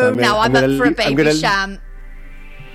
so 0.00 0.12
no, 0.14 0.38
I'm, 0.38 0.56
I'm 0.56 0.70
up 0.70 0.78
for 0.78 0.86
a 0.86 0.90
baby 0.90 1.14
gonna, 1.14 1.34
sham. 1.34 1.78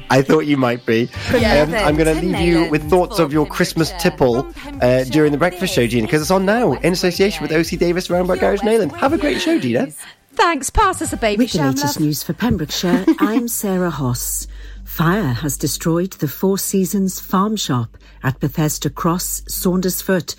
I 0.10 0.22
thought 0.22 0.42
you 0.42 0.58
might 0.58 0.86
be. 0.86 1.10
Yeah. 1.34 1.64
Um, 1.64 1.74
I'm 1.74 1.96
going 1.96 2.16
to 2.16 2.22
leave 2.22 2.40
you 2.40 2.70
with 2.70 2.88
thoughts 2.90 3.20
of 3.20 3.34
your 3.34 3.46
Christmas 3.46 3.92
tipple 4.00 4.48
uh, 4.82 5.04
during 5.06 5.32
the 5.32 5.38
breakfast 5.38 5.74
show, 5.74 5.88
Gina, 5.88 6.06
because 6.06 6.22
it's 6.22 6.32
on 6.32 6.46
now 6.46 6.74
in 6.74 6.94
association 6.94 7.42
with 7.42 7.52
OC 7.52 7.80
Davis 7.80 8.10
Roundabout 8.10 8.40
Garage 8.40 8.62
Neyland. 8.62 8.96
Have 8.98 9.14
a 9.14 9.18
great 9.18 9.42
show, 9.42 9.60
Gina. 9.60 9.88
Thanks. 10.34 10.70
Pass 10.70 11.02
us 11.02 11.14
a 11.14 11.18
baby 11.18 11.46
With 11.46 11.54
the 11.54 11.64
latest 11.64 12.00
news 12.00 12.22
for 12.22 12.34
Pembrokeshire, 12.34 13.06
I'm 13.20 13.48
Sarah 13.48 13.90
Hoss. 13.90 14.48
Fire 14.96 15.34
has 15.34 15.58
destroyed 15.58 16.14
the 16.14 16.28
Four 16.30 16.58
Seasons 16.58 17.20
farm 17.20 17.58
shop 17.58 17.98
at 18.24 18.40
Bethesda 18.40 18.90
Cross, 18.90 19.42
Saundersfoot. 19.42 20.36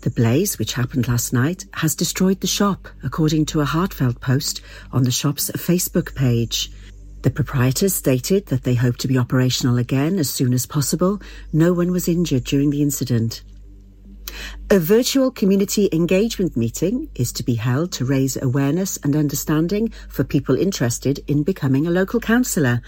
The 0.00 0.08
blaze, 0.08 0.58
which 0.58 0.72
happened 0.72 1.08
last 1.08 1.34
night, 1.34 1.66
has 1.74 1.94
destroyed 1.94 2.40
the 2.40 2.46
shop, 2.46 2.88
according 3.02 3.44
to 3.46 3.60
a 3.60 3.66
heartfelt 3.66 4.18
post 4.22 4.62
on 4.92 5.02
the 5.02 5.10
shop's 5.10 5.50
Facebook 5.50 6.14
page. 6.14 6.72
The 7.20 7.30
proprietors 7.30 7.92
stated 7.92 8.46
that 8.46 8.62
they 8.62 8.76
hope 8.76 8.96
to 8.96 9.08
be 9.08 9.18
operational 9.18 9.76
again 9.76 10.18
as 10.18 10.30
soon 10.30 10.54
as 10.54 10.64
possible. 10.64 11.20
No 11.52 11.74
one 11.74 11.92
was 11.92 12.08
injured 12.08 12.44
during 12.44 12.70
the 12.70 12.80
incident. 12.80 13.42
A 14.70 14.78
virtual 14.78 15.30
community 15.30 15.88
engagement 15.92 16.56
meeting 16.56 17.08
is 17.14 17.32
to 17.32 17.42
be 17.42 17.54
held 17.54 17.92
to 17.92 18.04
raise 18.04 18.36
awareness 18.36 18.98
and 19.02 19.16
understanding 19.16 19.92
for 20.08 20.24
people 20.24 20.56
interested 20.56 21.20
in 21.26 21.42
becoming 21.42 21.86
a 21.86 21.90
local 21.90 22.20
councillor. 22.20 22.82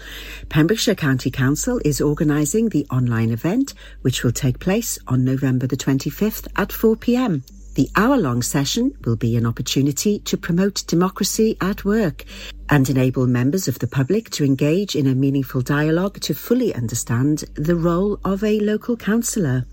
Pembrokeshire 0.49 0.95
County 0.95 1.31
Council 1.31 1.81
is 1.83 1.99
organising 2.01 2.69
the 2.69 2.85
online 2.91 3.31
event, 3.31 3.73
which 4.01 4.23
will 4.23 4.31
take 4.31 4.59
place 4.59 4.99
on 5.07 5.23
November 5.23 5.67
the 5.67 5.77
25th 5.77 6.47
at 6.55 6.69
4pm. 6.69 7.43
The 7.75 7.89
hour 7.95 8.17
long 8.17 8.41
session 8.41 8.93
will 9.05 9.15
be 9.15 9.37
an 9.37 9.45
opportunity 9.45 10.19
to 10.19 10.35
promote 10.37 10.83
democracy 10.87 11.55
at 11.61 11.85
work 11.85 12.25
and 12.69 12.89
enable 12.89 13.27
members 13.27 13.69
of 13.69 13.79
the 13.79 13.87
public 13.87 14.29
to 14.31 14.43
engage 14.43 14.93
in 14.93 15.07
a 15.07 15.15
meaningful 15.15 15.61
dialogue 15.61 16.19
to 16.21 16.33
fully 16.33 16.75
understand 16.75 17.45
the 17.55 17.77
role 17.77 18.19
of 18.25 18.43
a 18.43 18.59
local 18.59 18.97
councillor. 18.97 19.65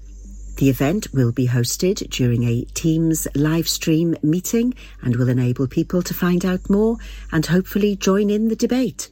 The 0.58 0.70
event 0.70 1.06
will 1.12 1.30
be 1.30 1.46
hosted 1.46 2.10
during 2.10 2.42
a 2.42 2.64
Teams 2.74 3.28
live 3.36 3.68
stream 3.68 4.16
meeting 4.24 4.74
and 5.00 5.14
will 5.14 5.28
enable 5.28 5.68
people 5.68 6.02
to 6.02 6.12
find 6.12 6.44
out 6.44 6.68
more 6.68 6.96
and 7.30 7.46
hopefully 7.46 7.94
join 7.94 8.28
in 8.28 8.48
the 8.48 8.56
debate. 8.56 9.08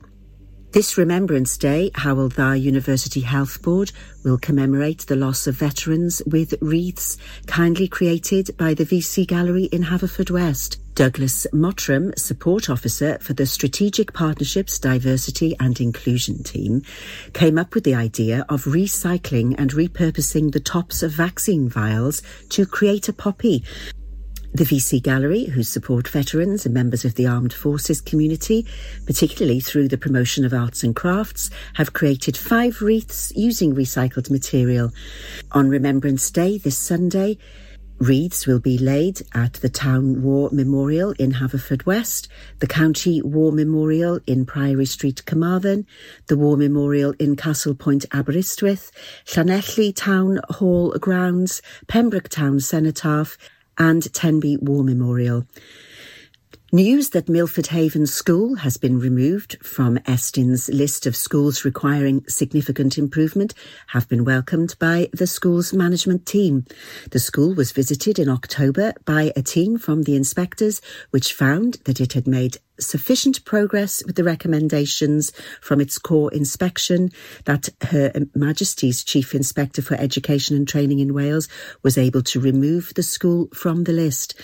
This 0.72 0.98
Remembrance 0.98 1.56
Day, 1.56 1.92
Hywel 1.94 2.33
Dda 2.33 2.61
University 2.61 3.20
Health 3.20 3.62
Board 3.62 3.92
will 4.24 4.39
commemorate 4.39 5.06
the 5.06 5.14
loss 5.14 5.47
of 5.47 5.55
veterans 5.55 6.20
with 6.27 6.55
wreaths 6.61 7.17
kindly 7.47 7.86
created 7.86 8.56
by 8.56 8.74
the 8.74 8.84
VC 8.84 9.24
Gallery 9.24 9.67
in 9.67 9.84
Haverfordwest. 9.84 10.78
Douglas 10.97 11.47
Mottram, 11.52 12.19
support 12.19 12.70
officer 12.70 13.19
for 13.20 13.34
the 13.34 13.44
Strategic 13.44 14.14
Partnerships 14.14 14.78
Diversity 14.78 15.55
and 15.61 15.78
Inclusion 15.78 16.42
team, 16.42 16.80
came 17.34 17.58
up 17.58 17.75
with 17.75 17.84
the 17.84 17.94
idea 17.94 18.47
of 18.48 18.64
recycling 18.64 19.55
and 19.58 19.72
repurposing 19.72 20.52
the 20.52 20.58
tops 20.58 21.02
of 21.02 21.12
vaccine 21.12 21.69
vials 21.69 22.22
to 22.48 22.64
create 22.64 23.11
a 23.11 23.12
poppy. 23.12 23.62
The 24.55 24.64
VC 24.64 25.02
Gallery, 25.02 25.44
who 25.44 25.62
support 25.62 26.08
veterans 26.08 26.64
and 26.64 26.72
members 26.72 27.05
of 27.05 27.14
the 27.17 27.27
armed 27.27 27.52
forces 27.52 28.00
community, 28.00 28.67
particularly 29.05 29.61
through 29.61 29.89
the 29.89 29.98
promotion 29.98 30.47
of 30.47 30.55
arts 30.55 30.83
and 30.83 30.97
crafts, 30.97 31.50
have 31.74 31.92
created 31.92 32.39
five 32.39 32.80
wreaths 32.80 33.34
using 33.36 33.74
recycled 33.74 34.30
material. 34.30 34.92
On 35.52 35.69
Remembrance 35.69 36.30
Day 36.30 36.56
this 36.56 36.78
Sunday, 36.78 37.36
Wreaths 37.98 38.47
will 38.47 38.61
be 38.61 38.77
laid 38.77 39.22
at 39.33 39.55
the 39.55 39.70
Town 39.70 40.22
War 40.22 40.50
Memorial 40.52 41.12
in 41.12 41.33
Haverfordwest, 41.33 42.28
the 42.58 42.66
County 42.66 43.22
War 43.22 43.52
Memorial 43.52 44.20
in 44.27 44.44
Priory 44.44 44.84
Street, 44.84 45.25
Carmarthen, 45.25 45.86
the 46.27 46.36
War 46.36 46.58
Memorial 46.58 47.14
in 47.19 47.36
Castle 47.36 47.74
Point, 47.74 48.05
Aberystwyth, 48.12 48.91
Llanelli 49.24 49.97
Town 49.97 50.41
Hall 50.50 50.91
Grounds, 50.98 51.62
Pembroke 51.86 52.28
Town 52.28 52.61
Cenotaph, 52.61 53.39
and 53.79 54.12
Tenby 54.12 54.58
War 54.58 54.85
Memorial. 54.85 55.46
News 56.77 57.09
that 57.11 57.31
Milford 57.31 57.69
Haven 57.69 58.05
School 58.05 58.57
has 58.57 58.77
been 58.77 58.98
removed 58.98 59.57
from 59.64 59.97
Estyn's 60.01 60.69
list 60.69 61.07
of 61.07 61.17
schools 61.17 61.64
requiring 61.64 62.23
significant 62.29 62.98
improvement 62.98 63.55
have 63.87 64.07
been 64.11 64.27
welcomed 64.27 64.77
by 64.79 65.09
the 65.15 65.27
school's 65.27 65.73
management 65.73 66.27
team. 66.27 66.67
The 67.13 67.19
school 67.19 67.55
was 67.55 67.73
visited 67.73 68.19
in 68.19 68.29
October 68.29 68.92
by 69.07 69.33
a 69.35 69.41
team 69.41 69.79
from 69.79 70.03
the 70.03 70.17
inspectors, 70.17 70.83
which 71.13 71.33
found 71.33 71.79
that 71.86 71.98
it 71.98 72.13
had 72.13 72.27
made 72.27 72.59
sufficient 72.79 73.45
progress 73.45 74.05
with 74.07 74.17
the 74.17 74.25
recommendations 74.25 75.33
from 75.61 75.81
its 75.81 75.98
core 75.98 76.33
inspection 76.33 77.11
that 77.45 77.69
Her 77.83 78.13
Majesty's 78.35 79.05
Chief 79.05 79.35
Inspector 79.35 79.81
for 79.83 79.95
Education 79.95 80.57
and 80.57 80.67
Training 80.67 80.98
in 80.98 81.15
Wales 81.15 81.48
was 81.83 81.98
able 81.98 82.23
to 82.23 82.41
remove 82.41 82.92
the 82.95 83.03
school 83.03 83.48
from 83.55 83.85
the 83.85 83.92
list. 83.92 84.35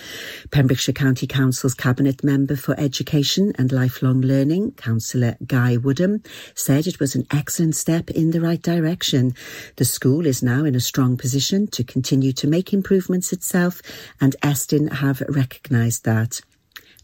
Pembrokeshire 0.50 0.94
County 0.94 1.26
Council's 1.26 1.74
Cabinet 1.74 2.22
Member 2.22 2.56
for 2.56 2.78
Education 2.78 3.52
and 3.58 3.72
Lifelong 3.72 4.20
Learning, 4.20 4.72
Councillor 4.72 5.36
Guy 5.46 5.76
Woodham, 5.76 6.22
said 6.54 6.86
it 6.86 7.00
was 7.00 7.14
an 7.14 7.26
excellent 7.30 7.76
step 7.76 8.10
in 8.10 8.30
the 8.30 8.40
right 8.40 8.62
direction. 8.62 9.34
The 9.76 9.84
school 9.84 10.26
is 10.26 10.42
now 10.42 10.64
in 10.64 10.74
a 10.74 10.80
strong 10.80 11.16
position 11.16 11.66
to 11.68 11.84
continue 11.84 12.32
to 12.32 12.46
make 12.46 12.72
improvements 12.72 13.32
itself 13.32 13.82
and 14.20 14.36
Estyn 14.42 14.92
have 14.92 15.22
recognised 15.28 16.04
that. 16.04 16.40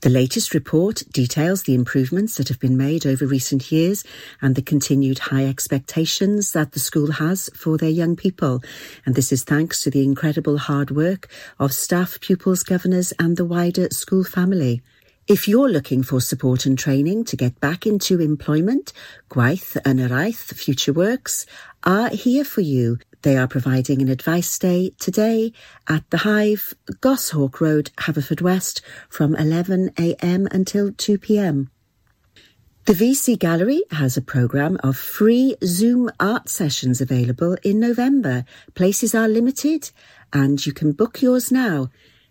The 0.00 0.10
latest 0.10 0.54
report 0.54 1.02
details 1.10 1.64
the 1.64 1.74
improvements 1.74 2.36
that 2.36 2.46
have 2.46 2.60
been 2.60 2.76
made 2.76 3.04
over 3.04 3.26
recent 3.26 3.72
years 3.72 4.04
and 4.40 4.54
the 4.54 4.62
continued 4.62 5.18
high 5.18 5.44
expectations 5.44 6.52
that 6.52 6.70
the 6.70 6.78
school 6.78 7.10
has 7.10 7.50
for 7.56 7.76
their 7.76 7.90
young 7.90 8.14
people. 8.14 8.62
And 9.04 9.16
this 9.16 9.32
is 9.32 9.42
thanks 9.42 9.82
to 9.82 9.90
the 9.90 10.04
incredible 10.04 10.58
hard 10.58 10.92
work 10.92 11.28
of 11.58 11.72
staff, 11.72 12.20
pupils, 12.20 12.62
governors 12.62 13.12
and 13.18 13.36
the 13.36 13.44
wider 13.44 13.88
school 13.90 14.22
family. 14.22 14.82
If 15.26 15.48
you're 15.48 15.68
looking 15.68 16.04
for 16.04 16.20
support 16.20 16.64
and 16.64 16.78
training 16.78 17.24
to 17.24 17.36
get 17.36 17.58
back 17.58 17.84
into 17.84 18.20
employment, 18.20 18.92
Gwaith 19.28 19.76
and 19.84 19.98
Araith 19.98 20.54
Future 20.54 20.92
Works 20.92 21.44
are 21.82 22.10
here 22.10 22.44
for 22.44 22.60
you 22.60 22.98
they 23.22 23.36
are 23.36 23.48
providing 23.48 24.00
an 24.02 24.08
advice 24.08 24.58
day 24.58 24.92
today 24.98 25.52
at 25.88 26.08
the 26.10 26.18
Hive, 26.18 26.74
Goshawk 27.00 27.60
Road, 27.60 27.90
Haverfordwest 27.98 28.80
from 29.08 29.34
11am 29.34 30.52
until 30.52 30.90
2pm. 30.90 31.68
The 32.84 32.94
VC 32.94 33.38
Gallery 33.38 33.82
has 33.90 34.16
a 34.16 34.22
programme 34.22 34.78
of 34.82 34.96
free 34.96 35.56
Zoom 35.62 36.10
art 36.18 36.48
sessions 36.48 37.02
available 37.02 37.56
in 37.62 37.80
November. 37.80 38.46
Places 38.74 39.14
are 39.14 39.28
limited 39.28 39.90
and 40.32 40.64
you 40.64 40.72
can 40.72 40.92
book 40.92 41.20
yours 41.20 41.52
now. 41.52 41.90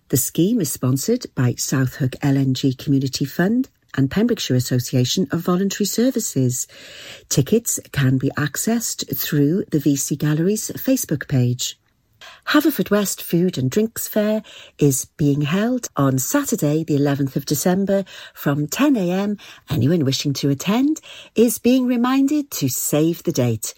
The 0.09 0.17
scheme 0.17 0.59
is 0.61 0.71
sponsored 0.71 1.27
by 1.35 1.53
South 1.55 1.97
Hook 1.97 2.13
LNG 2.23 2.77
Community 2.77 3.25
Fund 3.25 3.69
and 3.97 4.09
Pembrokeshire 4.09 4.55
Association 4.55 5.27
of 5.31 5.41
Voluntary 5.41 5.85
Services. 5.85 6.67
Tickets 7.27 7.79
can 7.91 8.17
be 8.17 8.29
accessed 8.37 9.17
through 9.17 9.65
the 9.71 9.79
VC 9.79 10.17
Gallery's 10.17 10.69
Facebook 10.71 11.27
page. 11.27 11.79
Haverfordwest 12.47 13.21
Food 13.21 13.57
and 13.57 13.69
Drinks 13.69 14.07
Fair 14.07 14.41
is 14.77 15.05
being 15.17 15.41
held 15.41 15.89
on 15.95 16.17
Saturday, 16.17 16.83
the 16.83 16.97
11th 16.97 17.35
of 17.35 17.45
December 17.45 18.05
from 18.33 18.67
10am. 18.67 19.39
Anyone 19.69 20.05
wishing 20.05 20.33
to 20.33 20.49
attend 20.49 21.01
is 21.35 21.59
being 21.59 21.85
reminded 21.85 22.49
to 22.51 22.69
save 22.69 23.23
the 23.23 23.31
date. 23.31 23.73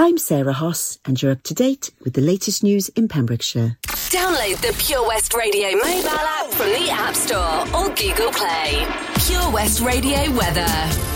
I'm 0.00 0.16
Sarah 0.16 0.52
Hoss, 0.52 1.00
and 1.04 1.20
you're 1.20 1.32
up 1.32 1.42
to 1.42 1.54
date 1.54 1.90
with 2.04 2.14
the 2.14 2.20
latest 2.20 2.62
news 2.62 2.88
in 2.90 3.08
Pembrokeshire. 3.08 3.78
Download 3.82 4.56
the 4.60 4.72
Pure 4.78 5.08
West 5.08 5.34
Radio 5.34 5.72
mobile 5.72 6.08
app 6.10 6.52
from 6.52 6.68
the 6.68 6.88
App 6.88 7.16
Store 7.16 7.62
or 7.74 7.88
Google 7.96 8.30
Play. 8.30 8.86
Pure 9.26 9.50
West 9.50 9.80
Radio 9.80 10.30
weather. 10.36 11.07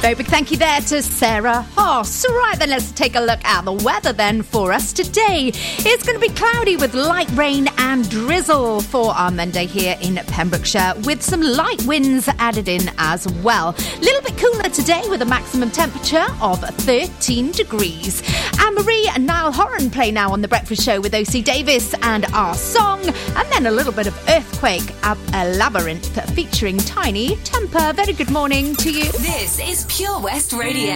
Very 0.00 0.14
big 0.14 0.28
thank 0.28 0.50
you 0.50 0.56
there 0.56 0.80
to 0.80 1.02
Sarah 1.02 1.60
Hoss. 1.76 2.26
Right 2.26 2.58
then, 2.58 2.70
let's 2.70 2.90
take 2.92 3.16
a 3.16 3.20
look 3.20 3.44
at 3.44 3.66
the 3.66 3.72
weather 3.72 4.14
then 4.14 4.40
for 4.40 4.72
us 4.72 4.94
today. 4.94 5.52
It's 5.54 6.06
going 6.06 6.18
to 6.18 6.26
be 6.26 6.32
cloudy 6.32 6.76
with 6.76 6.94
light 6.94 7.30
rain 7.32 7.68
and 7.76 8.08
drizzle 8.08 8.80
for 8.80 9.12
our 9.12 9.30
Monday 9.30 9.66
here 9.66 9.98
in 10.00 10.16
Pembrokeshire, 10.16 10.94
with 11.04 11.20
some 11.22 11.42
light 11.42 11.84
winds 11.84 12.30
added 12.38 12.66
in 12.66 12.90
as 12.96 13.30
well. 13.42 13.74
A 13.76 14.00
little 14.00 14.22
bit 14.22 14.38
cooler 14.38 14.70
today 14.70 15.02
with 15.10 15.20
a 15.20 15.26
maximum 15.26 15.70
temperature 15.70 16.26
of 16.40 16.60
13 16.60 17.52
degrees. 17.52 18.22
Anne 18.58 18.74
Marie 18.74 19.10
and 19.14 19.26
Niall 19.26 19.52
Horan 19.52 19.90
play 19.90 20.10
now 20.10 20.32
on 20.32 20.40
the 20.40 20.48
Breakfast 20.48 20.82
Show 20.82 20.98
with 21.02 21.14
OC 21.14 21.44
Davis 21.44 21.94
and 22.00 22.24
our 22.32 22.54
song, 22.54 23.00
and 23.04 23.52
then 23.52 23.66
a 23.66 23.70
little 23.70 23.92
bit 23.92 24.06
of 24.06 24.16
Earthquake, 24.30 24.88
a 25.02 25.14
Labrinth 25.58 26.08
featuring 26.34 26.78
Tinie 26.78 27.36
Tempah. 27.44 27.94
Very 27.94 28.14
good 28.14 28.30
morning 28.30 28.74
to 28.76 28.90
you. 28.90 29.04
This 29.12 29.60
is 29.60 29.89
Pure 29.90 30.20
West 30.20 30.52
Radio. 30.52 30.94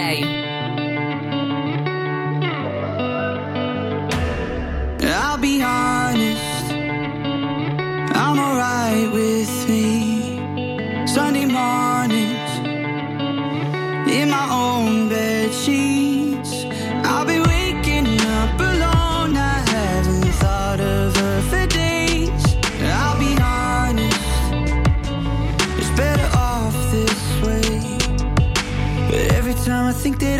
I'll 5.03 5.37
be 5.37 5.61
honest, 5.61 6.71
I'm 8.15 8.39
alright 8.39 9.11
with 9.11 9.67
me. 9.67 11.05
Sunday 11.05 11.45
mornings 11.45 12.51
in 14.09 14.29
my 14.29 14.47
own 14.49 15.09
bed. 15.09 15.34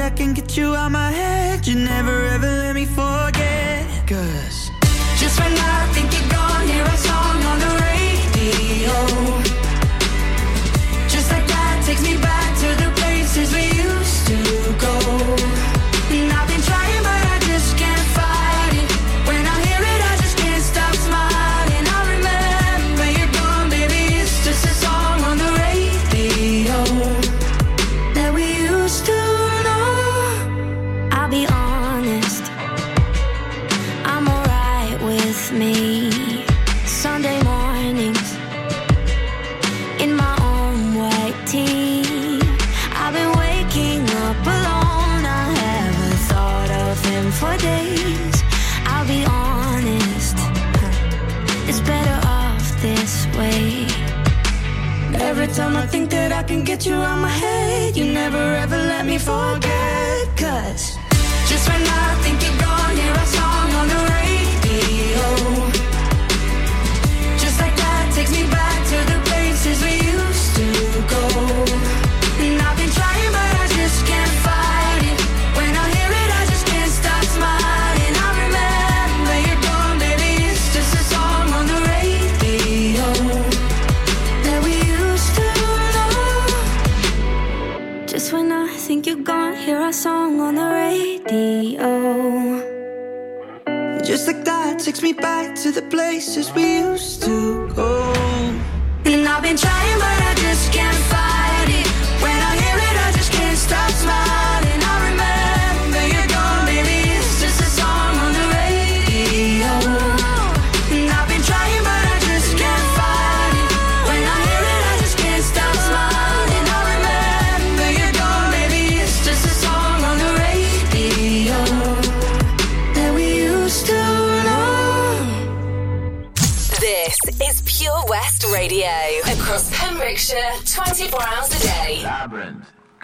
I 0.06 0.12
can 0.12 0.34
get 0.34 0.56
you 0.56 0.76
out 0.76 0.92
my 0.92 1.10
head. 1.10 1.66
You 1.66 1.74
never 1.74 2.28
ever 2.28 2.46
let 2.46 2.76
me 2.76 2.86
forget. 2.86 3.35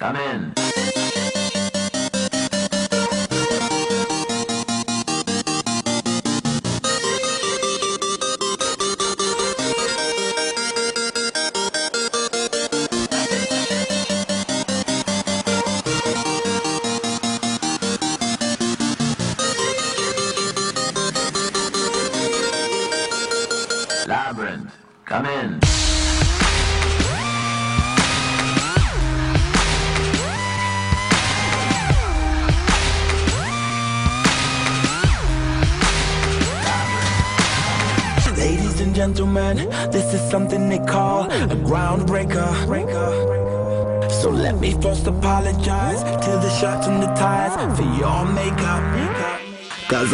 Come 0.01 0.15
in. 0.15 0.90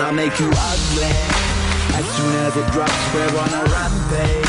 I 0.07 0.11
make 0.11 0.39
you 0.39 0.47
ugly. 0.47 1.11
As 1.99 2.05
soon 2.15 2.33
as 2.47 2.55
it 2.55 2.71
drops, 2.71 2.95
we're 3.13 3.27
on 3.27 3.51
a 3.51 3.63
rampage. 3.67 4.47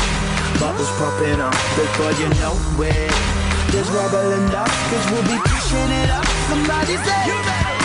Bubbles 0.57 0.87
popping 0.95 1.41
up 1.41 1.51
before 1.75 2.13
you 2.15 2.29
know 2.39 2.55
it. 2.79 3.11
There's 3.67 3.89
rubble 3.91 4.31
and 4.31 4.49
dust, 4.53 4.71
cause 4.87 5.11
we'll 5.11 5.23
be 5.23 5.37
pushing 5.43 5.91
it 5.99 6.09
up. 6.11 6.25
Somebody 6.47 6.95
say, 6.95 7.25
you 7.27 7.35
better 7.43 7.78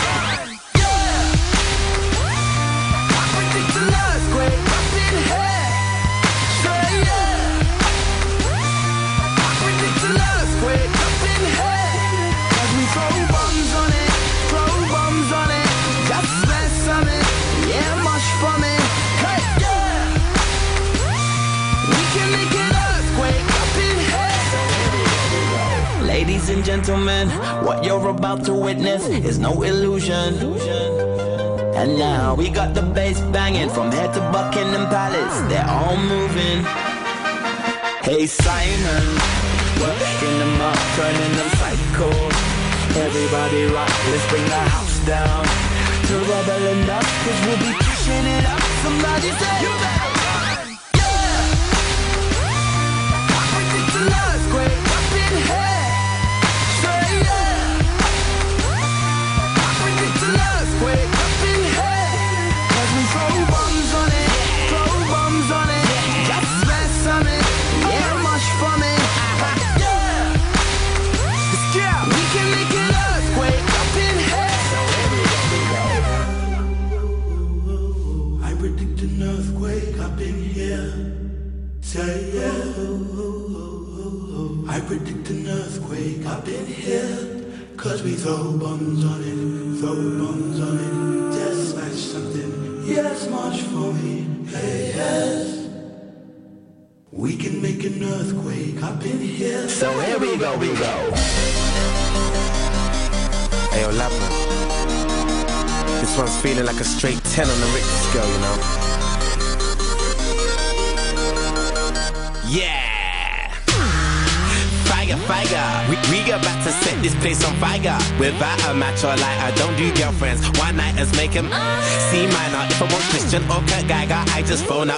Ladies 26.45 26.57
and 26.57 26.65
gentlemen, 26.65 27.29
what 27.65 27.83
you're 27.83 28.07
about 28.07 28.45
to 28.45 28.53
witness 28.53 29.07
is 29.07 29.39
no 29.39 29.63
illusion. 29.63 30.35
And 31.73 31.97
now 31.97 32.35
we 32.35 32.51
got 32.51 32.75
the 32.75 32.83
bass 32.83 33.19
banging 33.33 33.67
from 33.67 33.91
head 33.91 34.13
to 34.13 34.19
Buckingham 34.31 34.85
Palace. 34.87 35.41
They're 35.49 35.67
all 35.67 35.97
moving. 35.97 36.61
Hey 38.05 38.27
Simon, 38.27 39.05
working 39.81 40.37
them 40.37 40.61
up, 40.61 40.77
turning 40.93 41.33
them 41.33 41.49
psycho. 41.57 42.13
Everybody 42.93 43.65
rock, 43.73 43.89
let's 44.11 44.29
bring 44.29 44.45
the 44.45 44.63
house 44.69 44.99
down. 44.99 45.45
To 45.45 46.13
rubble 46.29 46.65
enough, 46.77 47.09
cause 47.25 47.39
we'll 47.47 47.57
be 47.57 47.73
pushing 47.73 48.25
it 48.37 48.45
up. 48.45 48.61
Somebody 48.85 49.31
say, 49.31 49.61
you 49.63 49.73
better. 49.81 50.04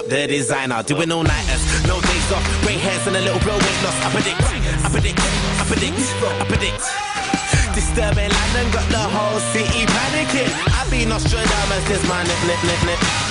The 0.08 0.26
designer. 0.26 0.82
Doing 0.82 1.12
all 1.12 1.22
nighters, 1.22 1.62
no 1.86 2.00
days 2.00 2.32
off. 2.32 2.44
Grey 2.62 2.78
hairs 2.78 3.06
and 3.06 3.16
a 3.16 3.20
little 3.20 3.38
bit 3.40 3.52
weight 3.52 3.80
loss. 3.84 3.98
I 4.02 4.08
predict, 4.10 4.40
I 4.40 4.88
predict, 4.88 5.20
I 5.20 5.64
predict, 5.68 5.98
I 6.24 6.44
predict. 6.48 6.82
Disturbing 7.74 8.32
London 8.32 8.66
got 8.72 8.88
the 8.88 8.98
whole 8.98 9.40
city 9.52 9.84
panicking. 9.86 10.50
I 10.72 10.88
be 10.90 11.04
Nostradamus, 11.04 11.84
this 11.88 12.02
my 12.08 12.22
nip, 12.24 12.40
nip, 12.46 12.60
nip, 12.64 12.84
nip. 12.86 13.27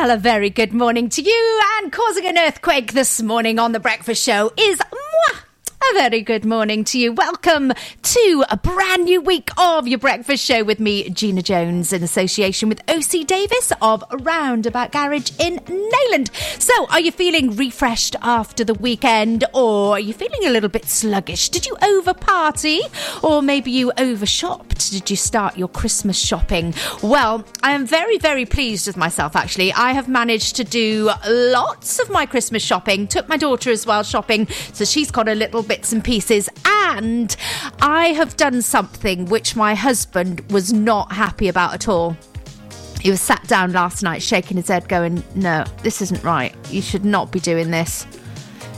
Well, 0.00 0.12
a 0.12 0.16
very 0.16 0.48
good 0.48 0.72
morning 0.72 1.10
to 1.10 1.20
you, 1.20 1.60
and 1.76 1.92
causing 1.92 2.24
an 2.24 2.38
earthquake 2.38 2.94
this 2.94 3.20
morning 3.20 3.58
on 3.58 3.72
The 3.72 3.80
Breakfast 3.80 4.24
Show 4.24 4.50
is 4.56 4.78
moi. 4.78 5.39
A 5.82 5.94
very 5.94 6.20
good 6.20 6.44
morning 6.44 6.84
to 6.84 6.98
you. 6.98 7.10
Welcome 7.10 7.72
to 8.02 8.44
a 8.50 8.56
brand 8.58 9.06
new 9.06 9.20
week 9.20 9.50
of 9.56 9.88
your 9.88 9.98
breakfast 9.98 10.44
show 10.44 10.62
with 10.62 10.78
me, 10.78 11.08
Gina 11.08 11.40
Jones, 11.40 11.92
in 11.92 12.02
association 12.02 12.68
with 12.68 12.82
OC 12.88 13.26
Davis 13.26 13.72
of 13.80 14.04
Roundabout 14.20 14.92
Garage 14.92 15.30
in 15.40 15.56
Neyland. 15.56 16.30
So, 16.60 16.86
are 16.88 17.00
you 17.00 17.10
feeling 17.10 17.56
refreshed 17.56 18.14
after 18.20 18.62
the 18.62 18.74
weekend, 18.74 19.44
or 19.54 19.92
are 19.92 20.00
you 20.00 20.12
feeling 20.12 20.44
a 20.44 20.50
little 20.50 20.68
bit 20.68 20.84
sluggish? 20.84 21.48
Did 21.48 21.66
you 21.66 21.76
over 21.82 22.12
party, 22.12 22.82
or 23.22 23.40
maybe 23.40 23.70
you 23.70 23.90
overshopped? 23.96 24.92
Did 24.92 25.10
you 25.10 25.16
start 25.16 25.56
your 25.56 25.68
Christmas 25.68 26.18
shopping? 26.18 26.74
Well, 27.02 27.44
I 27.62 27.72
am 27.72 27.86
very, 27.86 28.18
very 28.18 28.44
pleased 28.44 28.86
with 28.86 28.98
myself 28.98 29.34
actually. 29.34 29.72
I 29.72 29.92
have 29.92 30.08
managed 30.08 30.56
to 30.56 30.64
do 30.64 31.10
lots 31.26 31.98
of 31.98 32.10
my 32.10 32.26
Christmas 32.26 32.62
shopping. 32.62 33.08
Took 33.08 33.28
my 33.28 33.38
daughter 33.38 33.70
as 33.70 33.86
well 33.86 34.02
shopping, 34.02 34.46
so 34.74 34.84
she's 34.84 35.10
got 35.10 35.26
a 35.26 35.34
little 35.34 35.62
bits 35.70 35.92
and 35.92 36.02
pieces. 36.02 36.48
And 36.66 37.36
I 37.80 38.08
have 38.08 38.36
done 38.36 38.60
something 38.60 39.26
which 39.26 39.54
my 39.54 39.76
husband 39.76 40.40
was 40.50 40.72
not 40.72 41.12
happy 41.12 41.46
about 41.46 41.74
at 41.74 41.88
all. 41.88 42.16
He 43.00 43.08
was 43.08 43.20
sat 43.20 43.46
down 43.46 43.72
last 43.72 44.02
night 44.02 44.20
shaking 44.20 44.56
his 44.56 44.66
head, 44.66 44.88
going, 44.88 45.22
No, 45.36 45.64
this 45.84 46.02
isn't 46.02 46.24
right. 46.24 46.52
You 46.70 46.82
should 46.82 47.04
not 47.04 47.30
be 47.30 47.38
doing 47.38 47.70
this. 47.70 48.04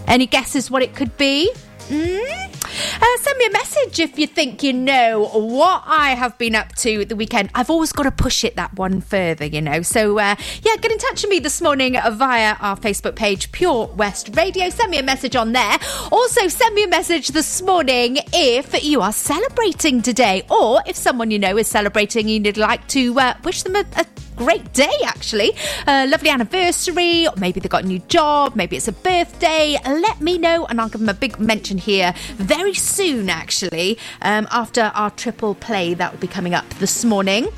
Any 0.07 0.27
guesses 0.27 0.71
what 0.71 0.83
it 0.83 0.95
could 0.95 1.17
be? 1.17 1.51
Mm? 1.89 2.52
Uh, 3.01 3.19
send 3.21 3.39
me 3.39 3.47
a 3.47 3.51
message 3.53 3.99
if 4.01 4.19
you 4.19 4.27
think 4.27 4.63
you 4.63 4.73
know 4.73 5.27
what 5.33 5.83
I 5.87 6.11
have 6.11 6.37
been 6.39 6.55
up 6.55 6.75
to 6.77 7.05
the 7.05 7.17
weekend. 7.17 7.51
I've 7.55 7.71
always 7.71 7.93
got 7.93 8.05
to 8.05 8.11
push 8.11 8.45
it 8.45 8.57
that 8.57 8.75
one 8.75 9.01
further, 9.01 9.45
you 9.45 9.61
know. 9.61 9.83
So, 9.83 10.19
uh, 10.19 10.37
yeah, 10.63 10.77
get 10.77 10.91
in 10.91 10.99
touch 10.99 11.23
with 11.23 11.31
me 11.31 11.39
this 11.39 11.61
morning 11.61 11.97
via 12.13 12.57
our 12.61 12.77
Facebook 12.77 13.17
page, 13.17 13.53
Pure 13.53 13.87
West 13.97 14.31
Radio. 14.35 14.69
Send 14.71 14.91
me 14.91 14.99
a 14.99 15.03
message 15.03 15.37
on 15.37 15.53
there. 15.53 15.79
Also, 16.11 16.49
send 16.49 16.75
me 16.75 16.85
a 16.85 16.89
message 16.89 17.29
this 17.29 17.63
morning 17.63 18.19
if 18.33 18.83
you 18.83 19.01
are 19.01 19.13
celebrating 19.13 20.03
today 20.03 20.45
or 20.51 20.81
if 20.87 20.97
someone 20.97 21.31
you 21.31 21.39
know 21.39 21.57
is 21.57 21.69
celebrating 21.69 22.31
and 22.31 22.47
you'd 22.47 22.57
like 22.57 22.87
to 22.89 23.19
uh, 23.19 23.35
wish 23.45 23.63
them 23.63 23.77
a, 23.77 23.85
a 23.97 24.07
great 24.37 24.73
day 24.73 24.93
actually. 25.05 25.53
A 25.87 26.07
lovely 26.07 26.31
anniversary 26.31 27.27
maybe 27.37 27.61
they 27.61 27.69
got 27.69 27.85
a 27.85 27.87
new 27.87 28.01
job 28.01 28.57
maybe 28.57 28.77
it's 28.77 28.89
a 28.89 28.93
birthday. 28.93 29.77
Let 29.85 30.21
me 30.21 30.39
know 30.39 30.67
and 30.67 30.81
i'll 30.81 30.89
give 30.89 31.01
them 31.01 31.09
a 31.09 31.15
big 31.15 31.39
mention 31.39 31.79
here 31.79 32.15
very 32.37 32.75
soon 32.75 33.29
actually 33.29 33.99
um, 34.23 34.47
after 34.51 34.93
our 34.95 35.11
triple 35.11 35.55
play 35.55 35.95
that 35.95 36.13
will 36.13 36.21
be 36.21 36.27
coming 36.27 36.55
up 36.55 36.69
this 36.75 37.05
morning 37.05 37.49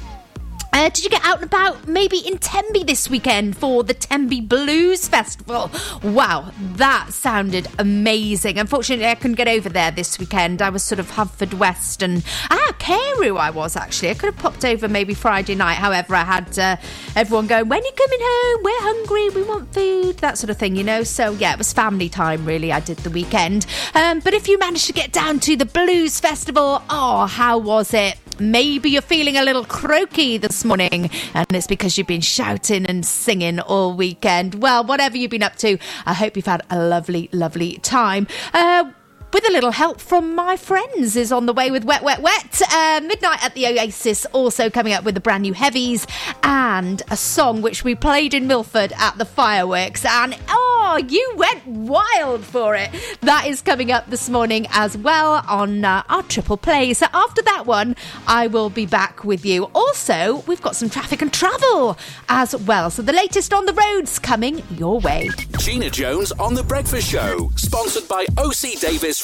uh, 0.74 0.88
did 0.88 1.04
you 1.04 1.10
get 1.10 1.24
out 1.24 1.36
and 1.36 1.44
about 1.44 1.86
maybe 1.86 2.18
in 2.18 2.36
Tenby 2.36 2.82
this 2.82 3.08
weekend 3.08 3.56
for 3.56 3.84
the 3.84 3.94
Tenby 3.94 4.40
Blues 4.40 5.06
Festival? 5.06 5.70
Wow, 6.02 6.50
that 6.58 7.12
sounded 7.12 7.68
amazing. 7.78 8.58
Unfortunately, 8.58 9.06
I 9.06 9.14
couldn't 9.14 9.36
get 9.36 9.46
over 9.46 9.68
there 9.68 9.92
this 9.92 10.18
weekend. 10.18 10.60
I 10.60 10.70
was 10.70 10.82
sort 10.82 10.98
of 10.98 11.12
Haverfordwest 11.12 12.02
and 12.02 12.24
ah, 12.50 12.74
Carew 12.80 13.36
I 13.36 13.50
was 13.50 13.76
actually. 13.76 14.10
I 14.10 14.14
could 14.14 14.34
have 14.34 14.36
popped 14.36 14.64
over 14.64 14.88
maybe 14.88 15.14
Friday 15.14 15.54
night. 15.54 15.74
However, 15.74 16.16
I 16.16 16.24
had 16.24 16.58
uh, 16.58 16.76
everyone 17.14 17.46
going, 17.46 17.68
when 17.68 17.80
are 17.80 17.84
you 17.84 17.92
coming 17.92 18.20
home? 18.20 18.62
We're 18.64 18.82
hungry, 18.82 19.28
we 19.30 19.48
want 19.48 19.72
food, 19.72 20.18
that 20.18 20.38
sort 20.38 20.50
of 20.50 20.56
thing, 20.56 20.74
you 20.74 20.82
know? 20.82 21.04
So 21.04 21.32
yeah, 21.34 21.52
it 21.52 21.58
was 21.58 21.72
family 21.72 22.08
time 22.08 22.44
really. 22.44 22.72
I 22.72 22.80
did 22.80 22.98
the 22.98 23.10
weekend. 23.10 23.64
Um, 23.94 24.18
but 24.18 24.34
if 24.34 24.48
you 24.48 24.58
managed 24.58 24.86
to 24.86 24.92
get 24.92 25.12
down 25.12 25.38
to 25.40 25.56
the 25.56 25.66
Blues 25.66 26.18
Festival, 26.18 26.82
oh, 26.90 27.26
how 27.26 27.58
was 27.58 27.94
it? 27.94 28.18
Maybe 28.38 28.90
you're 28.90 29.02
feeling 29.02 29.36
a 29.36 29.44
little 29.44 29.64
croaky 29.64 30.38
this 30.38 30.64
morning, 30.64 31.10
and 31.34 31.46
it's 31.50 31.66
because 31.66 31.96
you've 31.96 32.06
been 32.06 32.20
shouting 32.20 32.84
and 32.86 33.06
singing 33.06 33.60
all 33.60 33.94
weekend. 33.94 34.56
Well, 34.56 34.84
whatever 34.84 35.16
you've 35.16 35.30
been 35.30 35.42
up 35.42 35.56
to, 35.56 35.78
I 36.04 36.14
hope 36.14 36.36
you've 36.36 36.46
had 36.46 36.62
a 36.70 36.78
lovely, 36.78 37.28
lovely 37.32 37.78
time. 37.78 38.26
Uh, 38.52 38.90
with 39.34 39.48
a 39.48 39.52
little 39.52 39.72
help 39.72 40.00
from 40.00 40.36
my 40.36 40.56
friends 40.56 41.16
is 41.16 41.32
on 41.32 41.46
the 41.46 41.52
way 41.52 41.68
with 41.68 41.84
Wet 41.84 42.04
Wet 42.04 42.22
Wet. 42.22 42.62
Uh, 42.70 43.00
Midnight 43.04 43.44
at 43.44 43.52
the 43.54 43.66
Oasis 43.66 44.26
also 44.26 44.70
coming 44.70 44.92
up 44.92 45.02
with 45.02 45.16
the 45.16 45.20
brand 45.20 45.42
new 45.42 45.52
heavies 45.52 46.06
and 46.44 47.02
a 47.10 47.16
song 47.16 47.60
which 47.60 47.82
we 47.82 47.96
played 47.96 48.32
in 48.32 48.46
Milford 48.46 48.92
at 48.96 49.18
the 49.18 49.24
fireworks. 49.24 50.04
And 50.04 50.38
oh, 50.48 51.04
you 51.08 51.32
went 51.36 51.66
wild 51.66 52.44
for 52.44 52.76
it. 52.76 52.90
That 53.22 53.48
is 53.48 53.60
coming 53.60 53.90
up 53.90 54.08
this 54.08 54.30
morning 54.30 54.68
as 54.70 54.96
well 54.96 55.44
on 55.48 55.84
uh, 55.84 56.04
our 56.08 56.22
triple 56.22 56.56
play. 56.56 56.94
So 56.94 57.06
after 57.12 57.42
that 57.42 57.66
one, 57.66 57.96
I 58.28 58.46
will 58.46 58.70
be 58.70 58.86
back 58.86 59.24
with 59.24 59.44
you. 59.44 59.64
Also, 59.74 60.44
we've 60.46 60.62
got 60.62 60.76
some 60.76 60.88
traffic 60.88 61.22
and 61.22 61.32
travel 61.32 61.98
as 62.28 62.54
well. 62.54 62.88
So 62.88 63.02
the 63.02 63.12
latest 63.12 63.52
on 63.52 63.66
the 63.66 63.72
roads 63.72 64.20
coming 64.20 64.62
your 64.70 65.00
way. 65.00 65.30
Gina 65.58 65.90
Jones 65.90 66.30
on 66.32 66.54
The 66.54 66.62
Breakfast 66.62 67.10
Show, 67.10 67.50
sponsored 67.56 68.06
by 68.06 68.26
OC 68.38 68.78
Davis 68.80 69.23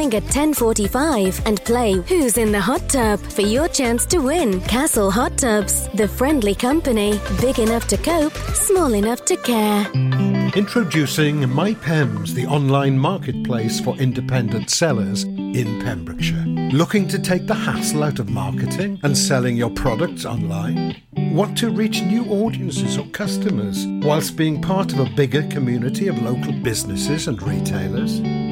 ring 0.00 0.14
at 0.14 0.24
10:45 0.32 1.42
and 1.44 1.62
play 1.64 1.92
Who's 2.08 2.38
in 2.38 2.52
the 2.52 2.60
Hot 2.60 2.88
Tub 2.88 3.20
for 3.36 3.42
your 3.42 3.68
chance 3.68 4.06
to 4.06 4.18
win 4.18 4.60
Castle 4.62 5.10
Hot 5.10 5.36
Tubs, 5.36 5.90
the 5.92 6.08
friendly 6.08 6.54
company, 6.54 7.20
big 7.38 7.58
enough 7.58 7.86
to 7.88 7.98
cope, 7.98 8.36
small 8.54 8.94
enough 8.94 9.26
to 9.26 9.36
care. 9.36 9.80
Introducing 10.54 11.36
MyPems, 11.42 12.28
the 12.32 12.46
online 12.46 12.98
marketplace 12.98 13.78
for 13.78 13.94
independent 13.98 14.70
sellers 14.70 15.24
in 15.60 15.68
Pembrokeshire. 15.84 16.46
Looking 16.72 17.06
to 17.08 17.18
take 17.18 17.46
the 17.46 17.62
hassle 17.66 18.04
out 18.04 18.20
of 18.20 18.30
marketing 18.30 19.00
and 19.02 19.16
selling 19.28 19.56
your 19.56 19.70
products 19.84 20.24
online? 20.24 20.96
Want 21.40 21.58
to 21.58 21.68
reach 21.70 22.00
new 22.00 22.24
audiences 22.42 22.96
or 22.96 23.06
customers 23.22 23.86
whilst 24.06 24.36
being 24.36 24.62
part 24.62 24.92
of 24.94 25.00
a 25.00 25.12
bigger 25.20 25.42
community 25.48 26.08
of 26.08 26.22
local 26.22 26.54
businesses 26.70 27.28
and 27.28 27.42
retailers? 27.42 28.22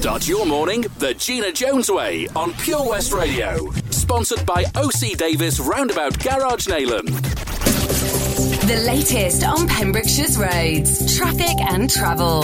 Start 0.00 0.26
your 0.26 0.46
morning 0.46 0.86
the 0.96 1.12
Gina 1.12 1.52
Jones 1.52 1.90
way 1.90 2.26
on 2.34 2.54
Pure 2.54 2.88
West 2.88 3.12
Radio. 3.12 3.70
Sponsored 3.90 4.46
by 4.46 4.64
OC 4.74 5.18
Davis 5.18 5.60
Roundabout 5.60 6.18
Garage 6.20 6.66
Neyland. 6.68 7.08
The 8.66 8.82
latest 8.86 9.44
on 9.44 9.68
Pembrokeshire's 9.68 10.38
roads, 10.38 11.18
traffic 11.18 11.60
and 11.60 11.90
travel. 11.90 12.40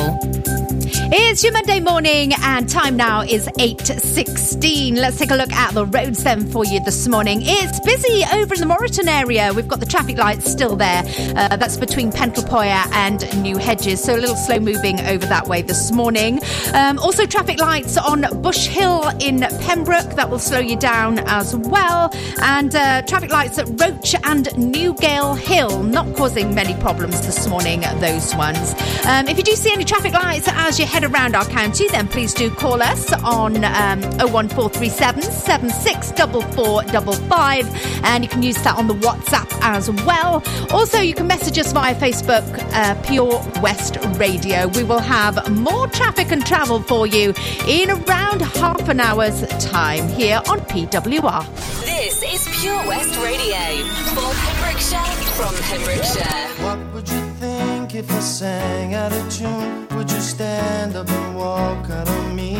It's 0.98 1.44
your 1.44 1.52
Monday 1.52 1.80
morning, 1.80 2.32
and 2.42 2.68
time 2.68 2.96
now 2.96 3.20
is 3.20 3.46
8.16. 3.58 4.96
Let's 4.96 5.18
take 5.18 5.30
a 5.30 5.34
look 5.34 5.52
at 5.52 5.74
the 5.74 5.84
roads 5.84 6.24
then 6.24 6.46
for 6.50 6.64
you 6.64 6.80
this 6.80 7.06
morning. 7.06 7.40
It's 7.42 7.78
busy 7.80 8.24
over 8.32 8.54
in 8.54 8.60
the 8.60 8.66
Moreton 8.66 9.06
area. 9.06 9.52
We've 9.52 9.68
got 9.68 9.80
the 9.80 9.86
traffic 9.86 10.16
lights 10.16 10.50
still 10.50 10.74
there. 10.74 11.04
Uh, 11.36 11.56
that's 11.56 11.76
between 11.76 12.10
Pentlepoir 12.10 12.84
and 12.92 13.42
New 13.42 13.58
Hedges, 13.58 14.02
so 14.02 14.16
a 14.16 14.18
little 14.18 14.36
slow 14.36 14.58
moving 14.58 14.98
over 15.00 15.26
that 15.26 15.46
way 15.46 15.62
this 15.62 15.92
morning. 15.92 16.40
Um, 16.72 16.98
also, 16.98 17.26
traffic 17.26 17.60
lights 17.60 17.98
on 17.98 18.24
Bush 18.40 18.66
Hill 18.66 19.06
in 19.20 19.40
Pembroke. 19.60 20.16
That 20.16 20.30
will 20.30 20.38
slow 20.38 20.60
you 20.60 20.76
down 20.76 21.18
as 21.20 21.54
well. 21.54 22.10
And 22.40 22.74
uh, 22.74 23.02
traffic 23.02 23.30
lights 23.30 23.58
at 23.58 23.68
Roch 23.68 24.14
and 24.24 24.46
Newgale 24.56 25.38
Hill. 25.38 25.82
Not 25.82 26.16
causing 26.16 26.54
many 26.54 26.74
problems 26.80 27.20
this 27.26 27.46
morning, 27.46 27.82
those 28.00 28.34
ones. 28.34 28.74
Um, 29.06 29.28
if 29.28 29.36
you 29.36 29.44
do 29.44 29.52
see 29.52 29.72
any 29.72 29.84
traffic 29.84 30.14
lights 30.14 30.48
as 30.48 30.78
you 30.78 30.85
head 30.86 31.04
around 31.04 31.34
our 31.34 31.44
county, 31.46 31.88
then 31.88 32.06
please 32.08 32.32
do 32.32 32.48
call 32.50 32.80
us 32.82 33.12
on 33.22 33.62
um, 33.64 34.00
01437 34.18 35.20
764455 35.22 38.04
and 38.04 38.24
you 38.24 38.28
can 38.30 38.42
use 38.42 38.56
that 38.62 38.76
on 38.78 38.86
the 38.86 38.94
WhatsApp 38.94 39.46
as 39.62 39.90
well. 40.06 40.42
Also, 40.70 40.98
you 41.00 41.14
can 41.14 41.26
message 41.26 41.58
us 41.58 41.72
via 41.72 41.94
Facebook, 41.94 42.44
uh, 42.72 42.94
Pure 43.02 43.42
West 43.62 43.96
Radio. 44.18 44.68
We 44.68 44.84
will 44.84 45.00
have 45.00 45.50
more 45.50 45.86
traffic 45.88 46.30
and 46.32 46.44
travel 46.46 46.80
for 46.80 47.06
you 47.06 47.34
in 47.66 47.90
around 47.90 48.40
half 48.42 48.88
an 48.88 49.00
hour's 49.00 49.40
time 49.64 50.08
here 50.08 50.40
on 50.48 50.60
PWR. 50.60 51.44
This 51.84 52.22
is 52.22 52.46
Pure 52.60 52.86
West 52.86 53.16
Radio 53.18 53.84
for 54.14 54.32
Pembrokeshire 54.34 55.04
from 55.34 55.54
Pembrokeshire. 55.54 56.48
What 56.64 56.78
would 56.94 57.08
you 57.08 57.20
think 57.40 57.75
if 57.94 58.10
I 58.10 58.20
sang 58.20 58.94
out 58.94 59.12
of 59.12 59.30
tune? 59.30 59.86
Would 59.96 60.10
you 60.10 60.20
stand 60.20 60.96
up 60.96 61.08
and 61.08 61.36
walk 61.36 61.90
out 61.90 62.08
on 62.08 62.34
me? 62.34 62.56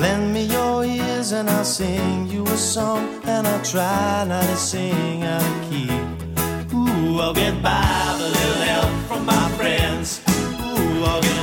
Lend 0.00 0.34
me 0.34 0.44
your 0.44 0.84
ears 0.84 1.32
and 1.32 1.48
I'll 1.48 1.64
sing 1.64 2.26
you 2.28 2.44
a 2.44 2.56
song, 2.56 3.20
and 3.24 3.46
I'll 3.46 3.64
try 3.64 4.24
not 4.26 4.44
to 4.44 4.56
sing 4.56 5.22
out 5.22 5.42
of 5.42 5.70
key. 5.70 5.90
Ooh, 6.74 7.20
I'll 7.20 7.34
get 7.34 7.62
by 7.62 8.16
with 8.18 8.26
a 8.26 8.32
little 8.38 8.62
help 8.72 8.92
from 9.08 9.24
my 9.26 9.48
friends. 9.58 10.20
Ooh, 10.28 11.04
I'll 11.04 11.22
get 11.22 11.41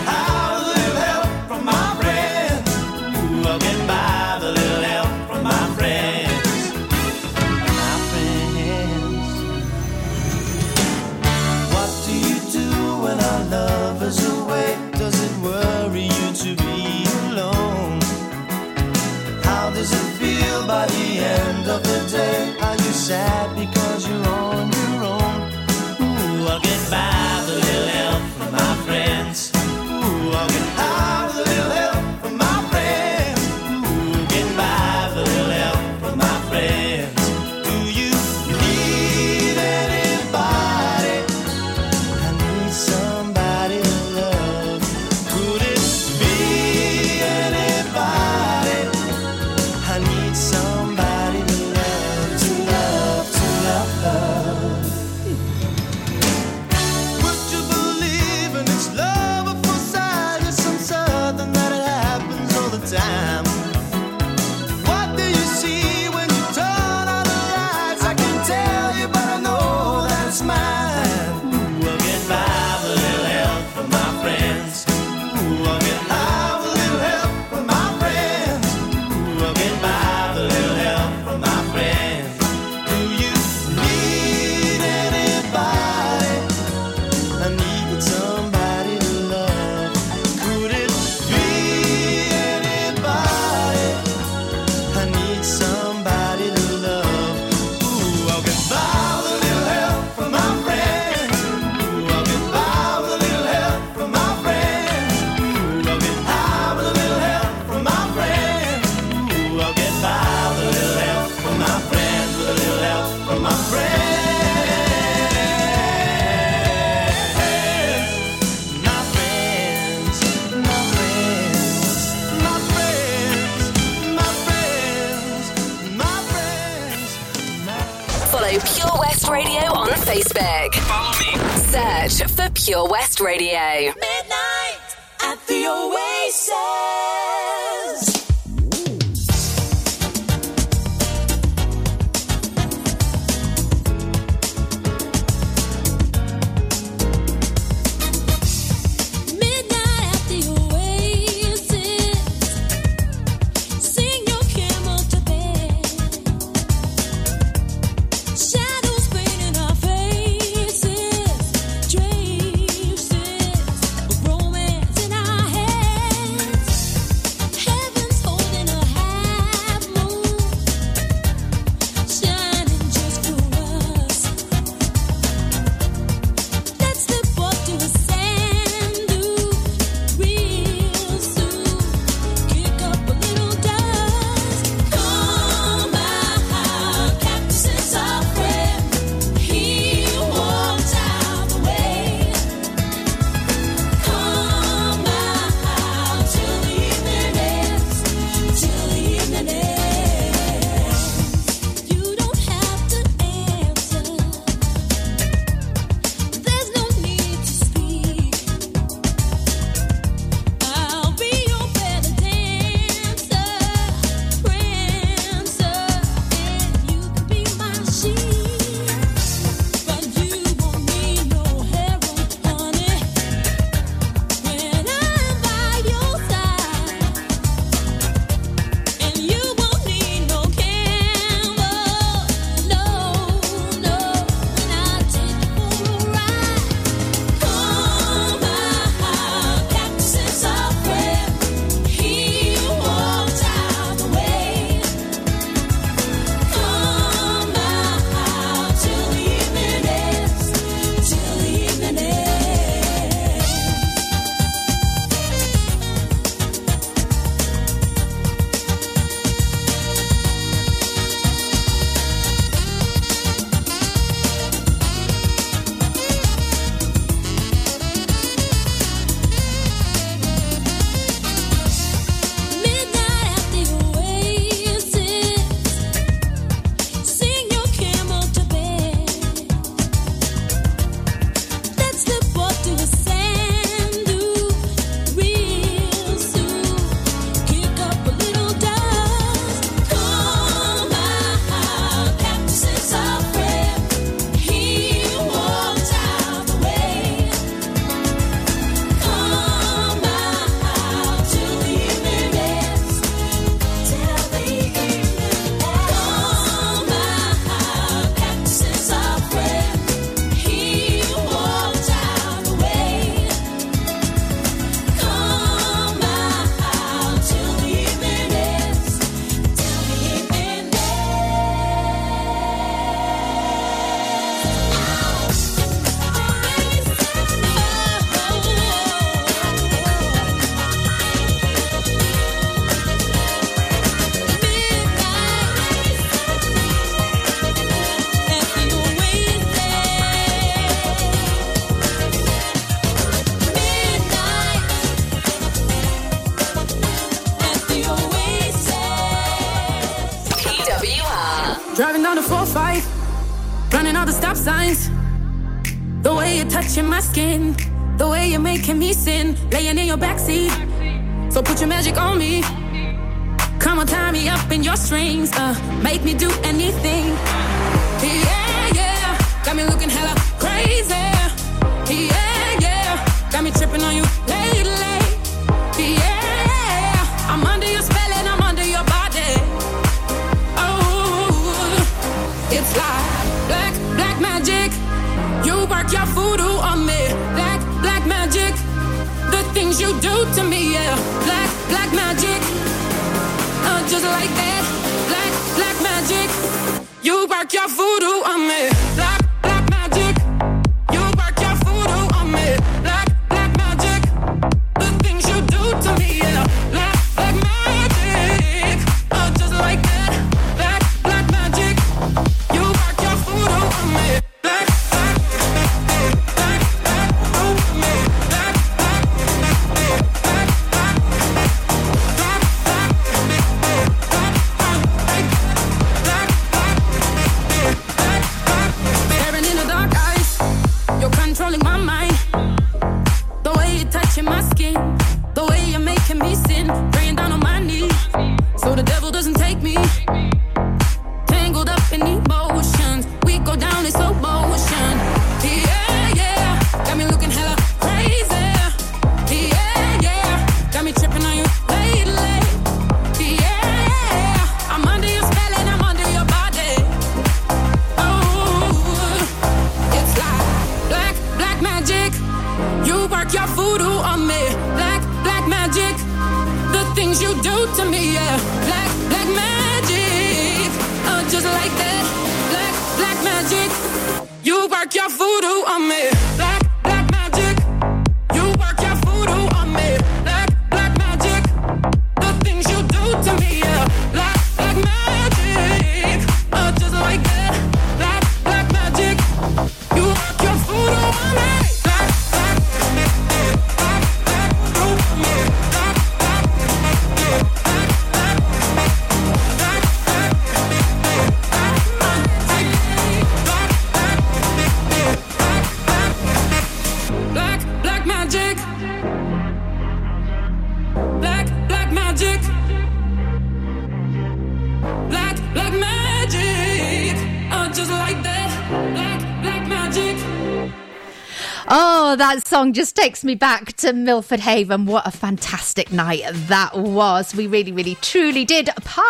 song 522.59 522.73
just 522.73 522.93
takes 522.93 523.23
me 523.23 523.35
back 523.35 523.71
to 523.71 523.93
Milford 523.93 524.41
Haven. 524.41 524.85
What 524.85 525.07
a 525.07 525.11
fantastic 525.11 525.93
night 525.93 526.23
that 526.49 526.77
was. 526.77 527.33
We 527.33 527.47
really, 527.47 527.71
really, 527.71 527.95
truly 528.01 528.43
did 528.43 528.67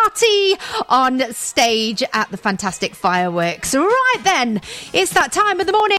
party 0.10 0.54
on 0.88 1.34
stage 1.34 2.04
at 2.14 2.30
the 2.32 2.38
fantastic 2.38 2.96
fireworks. 2.96 3.76
Right 3.76 4.22
then, 4.24 4.62
it's 4.94 5.14
that 5.14 5.32
time 5.32 5.60
of 5.60 5.68
the 5.68 5.74
morning. 5.74 5.98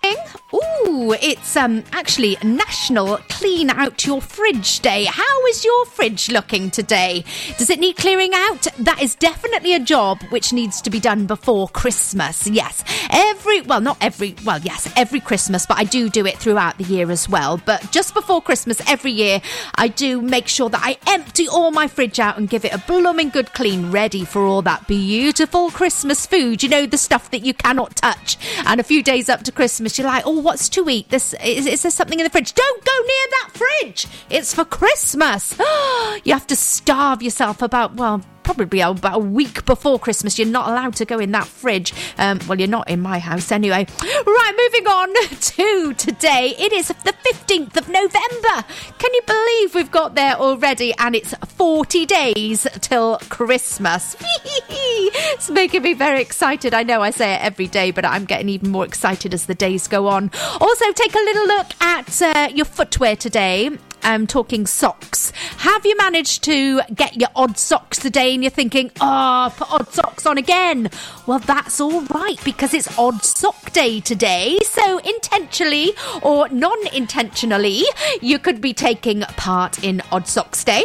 Ooh, 0.53 1.13
it's 1.13 1.57
um 1.57 1.85
actually 1.93 2.37
National 2.43 3.19
Clean 3.29 3.71
Out 3.71 4.05
Your 4.05 4.21
Fridge 4.21 4.81
Day. 4.81 5.05
How 5.05 5.47
is 5.47 5.65
your 5.65 5.87
fridge 5.87 6.29
looking 6.31 6.71
today? 6.71 7.25
Does 7.57 7.71
it 7.71 7.79
need 7.79 7.97
clearing 7.97 8.33
out? 8.35 8.67
That 8.79 9.01
is 9.01 9.15
definitely 9.15 9.75
a 9.75 9.81
job 9.81 10.21
which 10.31 10.53
needs 10.53 10.81
to 10.83 10.91
be 10.91 10.99
done 10.99 11.27
before 11.27 11.69
Christmas. 11.69 12.47
Yes. 12.49 12.83
Every 13.11 13.61
well, 13.63 13.81
not 13.81 13.97
every 14.01 14.35
well, 14.45 14.59
yes, 14.61 14.93
every 14.97 15.21
Christmas, 15.21 15.67
but 15.67 15.79
I 15.79 15.85
do 15.85 16.09
do 16.09 16.27
it 16.27 16.39
throughout 16.39 16.79
the 16.79 16.85
year 16.85 17.11
as 17.11 17.29
well. 17.29 17.61
But 17.65 17.93
just 17.93 18.13
before 18.15 18.43
Christmas 18.43 18.81
every 18.89 19.13
year, 19.13 19.41
I 19.77 19.87
do 19.89 20.21
make 20.21 20.49
sure 20.49 20.69
that 20.69 20.81
I 20.83 20.99
empty 21.13 21.47
all 21.47 21.71
my 21.71 21.87
fridge 21.87 22.19
out 22.19 22.39
and 22.39 22.49
give 22.49 22.65
it 22.65 22.73
a 22.73 22.79
blooming 22.79 23.31
good 23.31 23.53
clean, 23.53 23.93
ready 24.01 24.25
for 24.25 24.47
all 24.47 24.63
that 24.63 24.87
beautiful 24.89 25.71
Christmas 25.71 26.25
food. 26.25 26.63
You 26.63 26.71
know, 26.71 26.87
the 26.87 26.97
stuff 26.97 27.31
that 27.33 27.45
you 27.45 27.53
cannot 27.53 27.97
touch. 27.97 28.39
And 28.65 28.81
a 28.81 28.83
few 28.83 29.03
days 29.03 29.29
up 29.29 29.43
to 29.43 29.53
Christmas, 29.53 29.99
you're 29.99 30.07
like, 30.07 30.23
oh, 30.27 30.41
what's 30.41 30.71
to 30.71 30.89
eat? 30.89 31.11
This 31.11 31.35
is, 31.45 31.67
is 31.67 31.83
there 31.83 31.91
something 31.91 32.19
in 32.19 32.25
the 32.25 32.31
fridge? 32.31 32.55
Don't 32.55 32.83
go 32.83 32.93
near 32.93 33.27
that 33.31 33.51
fridge. 33.53 34.07
It's 34.31 34.55
for 34.55 34.65
Christmas. 34.65 35.55
you 36.25 36.33
have 36.33 36.47
to 36.47 36.57
starve 36.57 37.21
yourself 37.21 37.61
about 37.61 37.97
well 37.97 38.23
probably 38.55 38.81
about 38.81 39.15
a 39.15 39.19
week 39.19 39.65
before 39.65 39.97
Christmas. 39.97 40.37
You're 40.37 40.49
not 40.49 40.69
allowed 40.69 40.97
to 40.97 41.05
go 41.05 41.21
in 41.21 41.31
that 41.31 41.47
fridge. 41.47 41.95
Um, 42.19 42.41
well, 42.49 42.59
you're 42.59 42.67
not 42.67 42.91
in 42.91 43.01
my 43.01 43.21
house 43.21 43.53
anyway. 43.53 43.87
Right, 44.03 44.53
moving 44.59 44.87
on 44.89 45.15
to 45.41 45.95
today. 45.95 46.57
It 46.59 46.73
is 46.73 46.89
the 46.89 47.13
15th 47.13 47.77
of 47.77 47.89
November. 47.89 48.67
Can 48.99 49.15
you 49.15 49.23
believe 49.25 49.75
we've 49.77 49.91
got 49.93 50.17
there 50.17 50.35
already? 50.35 50.93
And 50.99 51.15
it's 51.15 51.33
40 51.33 52.07
days 52.07 52.67
till 52.81 53.19
Christmas. 53.29 54.17
it's 54.21 55.49
making 55.49 55.83
me 55.83 55.95
very 55.95 56.21
excited. 56.21 56.75
I 56.75 56.83
know 56.83 57.03
I 57.03 57.11
say 57.11 57.35
it 57.35 57.43
every 57.43 57.69
day, 57.69 57.93
but 57.93 58.05
I'm 58.05 58.25
getting 58.25 58.49
even 58.49 58.71
more 58.71 58.85
excited 58.85 59.33
as 59.33 59.47
the 59.47 59.55
days 59.55 59.87
go 59.87 60.09
on. 60.09 60.33
Also, 60.61 60.91
take 60.93 61.15
a 61.15 61.19
little 61.19 61.47
look 61.47 61.69
at 61.81 62.21
uh, 62.23 62.49
your 62.53 62.67
footwear 62.67 63.15
today. 63.15 63.71
I'm 64.03 64.27
talking 64.27 64.67
socks. 64.67 65.33
Have 65.59 65.85
you 65.85 65.97
managed 65.97 66.43
to 66.45 66.81
get 66.95 67.17
your 67.17 67.31
odd 67.37 67.59
socks 67.59 67.99
today 67.99 68.35
and 68.35 68.43
you're 68.43 68.51
thinking, 68.51 68.91
oh, 69.01 69.53
put 69.57 69.73
odd 69.73 69.93
socks 69.93 70.27
on 70.27 70.39
again? 70.39 70.91
Well, 71.27 71.39
that's 71.41 71.81
all 71.81 72.03
right 72.07 72.39
because 72.45 72.75
it's 72.75 72.99
odd 72.99 73.25
sock 73.25 73.73
day 73.73 74.01
today. 74.01 74.59
So, 74.63 74.99
intentionally 74.99 75.93
or 76.23 76.49
non 76.49 76.87
intentionally, 76.89 77.83
you 78.21 78.39
could 78.39 78.61
be 78.61 78.73
taking 78.73 79.21
part 79.37 79.83
in 79.85 80.03
Odd 80.13 80.27
Socks 80.27 80.65
Day. 80.65 80.85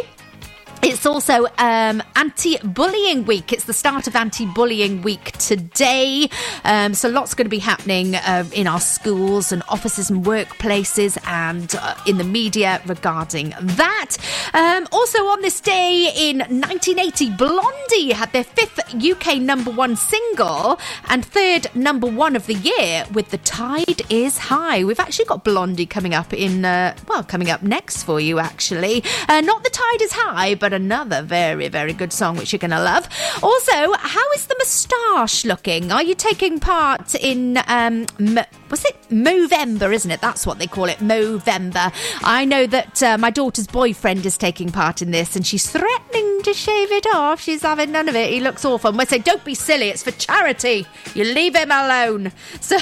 It's 0.88 1.04
also 1.04 1.46
um, 1.58 2.00
anti 2.14 2.58
bullying 2.58 3.24
week. 3.24 3.52
It's 3.52 3.64
the 3.64 3.72
start 3.72 4.06
of 4.06 4.14
anti 4.14 4.46
bullying 4.46 5.02
week 5.02 5.32
today. 5.32 6.28
Um, 6.62 6.94
so, 6.94 7.08
lots 7.08 7.34
going 7.34 7.46
to 7.46 7.50
be 7.50 7.58
happening 7.58 8.14
uh, 8.14 8.44
in 8.52 8.68
our 8.68 8.78
schools 8.78 9.50
and 9.50 9.64
offices 9.68 10.10
and 10.10 10.24
workplaces 10.24 11.18
and 11.26 11.74
uh, 11.74 11.96
in 12.06 12.18
the 12.18 12.24
media 12.24 12.80
regarding 12.86 13.52
that. 13.60 14.16
Um, 14.54 14.86
also, 14.92 15.18
on 15.24 15.42
this 15.42 15.60
day 15.60 16.12
in 16.16 16.38
1980, 16.38 17.30
Blondie 17.30 18.12
had 18.12 18.32
their 18.32 18.44
fifth 18.44 18.78
UK 18.94 19.38
number 19.38 19.72
one 19.72 19.96
single 19.96 20.78
and 21.08 21.24
third 21.24 21.66
number 21.74 22.06
one 22.06 22.36
of 22.36 22.46
the 22.46 22.54
year 22.54 23.04
with 23.12 23.30
The 23.30 23.38
Tide 23.38 24.02
is 24.08 24.38
High. 24.38 24.84
We've 24.84 25.00
actually 25.00 25.24
got 25.24 25.42
Blondie 25.42 25.86
coming 25.86 26.14
up 26.14 26.32
in, 26.32 26.64
uh, 26.64 26.96
well, 27.08 27.24
coming 27.24 27.50
up 27.50 27.64
next 27.64 28.04
for 28.04 28.20
you, 28.20 28.38
actually. 28.38 29.02
Uh, 29.28 29.40
not 29.40 29.64
The 29.64 29.70
Tide 29.70 30.02
is 30.02 30.12
High, 30.12 30.54
but 30.54 30.75
another 30.76 31.22
very, 31.22 31.68
very 31.68 31.92
good 31.92 32.12
song 32.12 32.36
which 32.36 32.52
you're 32.52 32.58
going 32.58 32.70
to 32.70 32.82
love. 32.82 33.08
Also, 33.42 33.92
how 33.94 34.32
is 34.32 34.46
the 34.46 34.54
moustache 34.58 35.44
looking? 35.44 35.90
Are 35.90 36.02
you 36.02 36.14
taking 36.14 36.60
part 36.60 37.14
in, 37.16 37.58
um, 37.66 38.06
M- 38.20 38.46
was 38.70 38.84
it 38.84 38.96
Movember, 39.10 39.92
isn't 39.92 40.10
it? 40.10 40.20
That's 40.20 40.46
what 40.46 40.58
they 40.58 40.66
call 40.66 40.84
it, 40.84 40.98
Movember. 40.98 41.92
I 42.22 42.44
know 42.44 42.66
that 42.66 43.02
uh, 43.02 43.18
my 43.18 43.30
daughter's 43.30 43.66
boyfriend 43.66 44.24
is 44.26 44.36
taking 44.36 44.70
part 44.70 45.02
in 45.02 45.10
this 45.10 45.34
and 45.36 45.46
she's 45.46 45.68
threatening 45.70 46.25
to 46.46 46.54
shave 46.54 46.92
it 46.92 47.06
off. 47.12 47.40
She's 47.40 47.62
having 47.62 47.90
none 47.90 48.08
of 48.08 48.14
it. 48.14 48.30
He 48.30 48.38
looks 48.38 48.64
awful. 48.64 48.90
And 48.90 48.98
we 48.98 49.04
say, 49.04 49.18
don't 49.18 49.44
be 49.44 49.54
silly, 49.54 49.88
it's 49.88 50.04
for 50.04 50.12
charity. 50.12 50.86
You 51.12 51.24
leave 51.24 51.54
him 51.54 51.70
alone. 51.70 52.32
So 52.66 52.78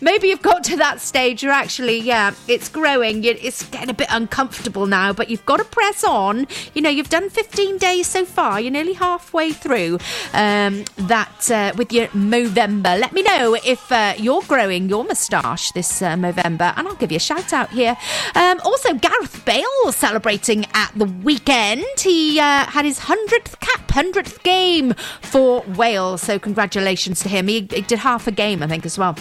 maybe 0.00 0.26
you've 0.28 0.42
got 0.42 0.64
to 0.64 0.76
that 0.78 1.00
stage. 1.00 1.42
You're 1.42 1.52
actually, 1.52 1.98
yeah, 1.98 2.34
it's 2.48 2.68
growing. 2.68 3.22
It's 3.22 3.62
getting 3.68 3.90
a 3.90 3.94
bit 3.94 4.08
uncomfortable 4.10 4.86
now, 4.86 5.12
but 5.12 5.30
you've 5.30 5.46
got 5.46 5.58
to 5.58 5.64
press 5.64 6.02
on. 6.02 6.48
You 6.74 6.82
know, 6.82 6.90
you've 6.90 7.10
done 7.10 7.30
15 7.30 7.78
days 7.78 8.08
so 8.08 8.24
far. 8.24 8.60
You're 8.60 8.72
nearly 8.72 8.94
halfway 8.94 9.52
through 9.52 9.98
um, 10.32 10.84
that 10.96 11.48
uh, 11.50 11.72
with 11.76 11.92
your 11.92 12.08
Movember. 12.08 12.98
Let 12.98 13.12
me 13.12 13.22
know 13.22 13.56
if 13.64 13.92
uh, 13.92 14.14
you're 14.16 14.42
growing 14.42 14.88
your 14.88 15.04
moustache 15.04 15.70
this 15.72 16.02
uh, 16.02 16.14
Movember, 16.14 16.72
and 16.76 16.88
I'll 16.88 16.96
give 16.96 17.12
you 17.12 17.16
a 17.16 17.20
shout 17.20 17.52
out 17.52 17.70
here. 17.70 17.96
Um, 18.34 18.60
also, 18.64 18.94
Gareth 18.94 19.44
Bale 19.44 19.92
celebrating 19.92 20.66
at 20.74 20.90
the 20.96 21.04
weekend. 21.04 21.84
He 22.00 22.40
uh, 22.40 22.66
had 22.66 22.84
his 22.84 22.99
100th 23.00 23.58
cap, 23.60 23.88
100th 23.88 24.42
game 24.42 24.94
for 25.22 25.62
Wales. 25.76 26.22
So, 26.22 26.38
congratulations 26.38 27.20
to 27.20 27.28
him. 27.28 27.48
He, 27.48 27.66
he 27.70 27.82
did 27.82 27.98
half 27.98 28.26
a 28.26 28.32
game, 28.32 28.62
I 28.62 28.66
think, 28.66 28.84
as 28.86 28.98
well. 28.98 29.16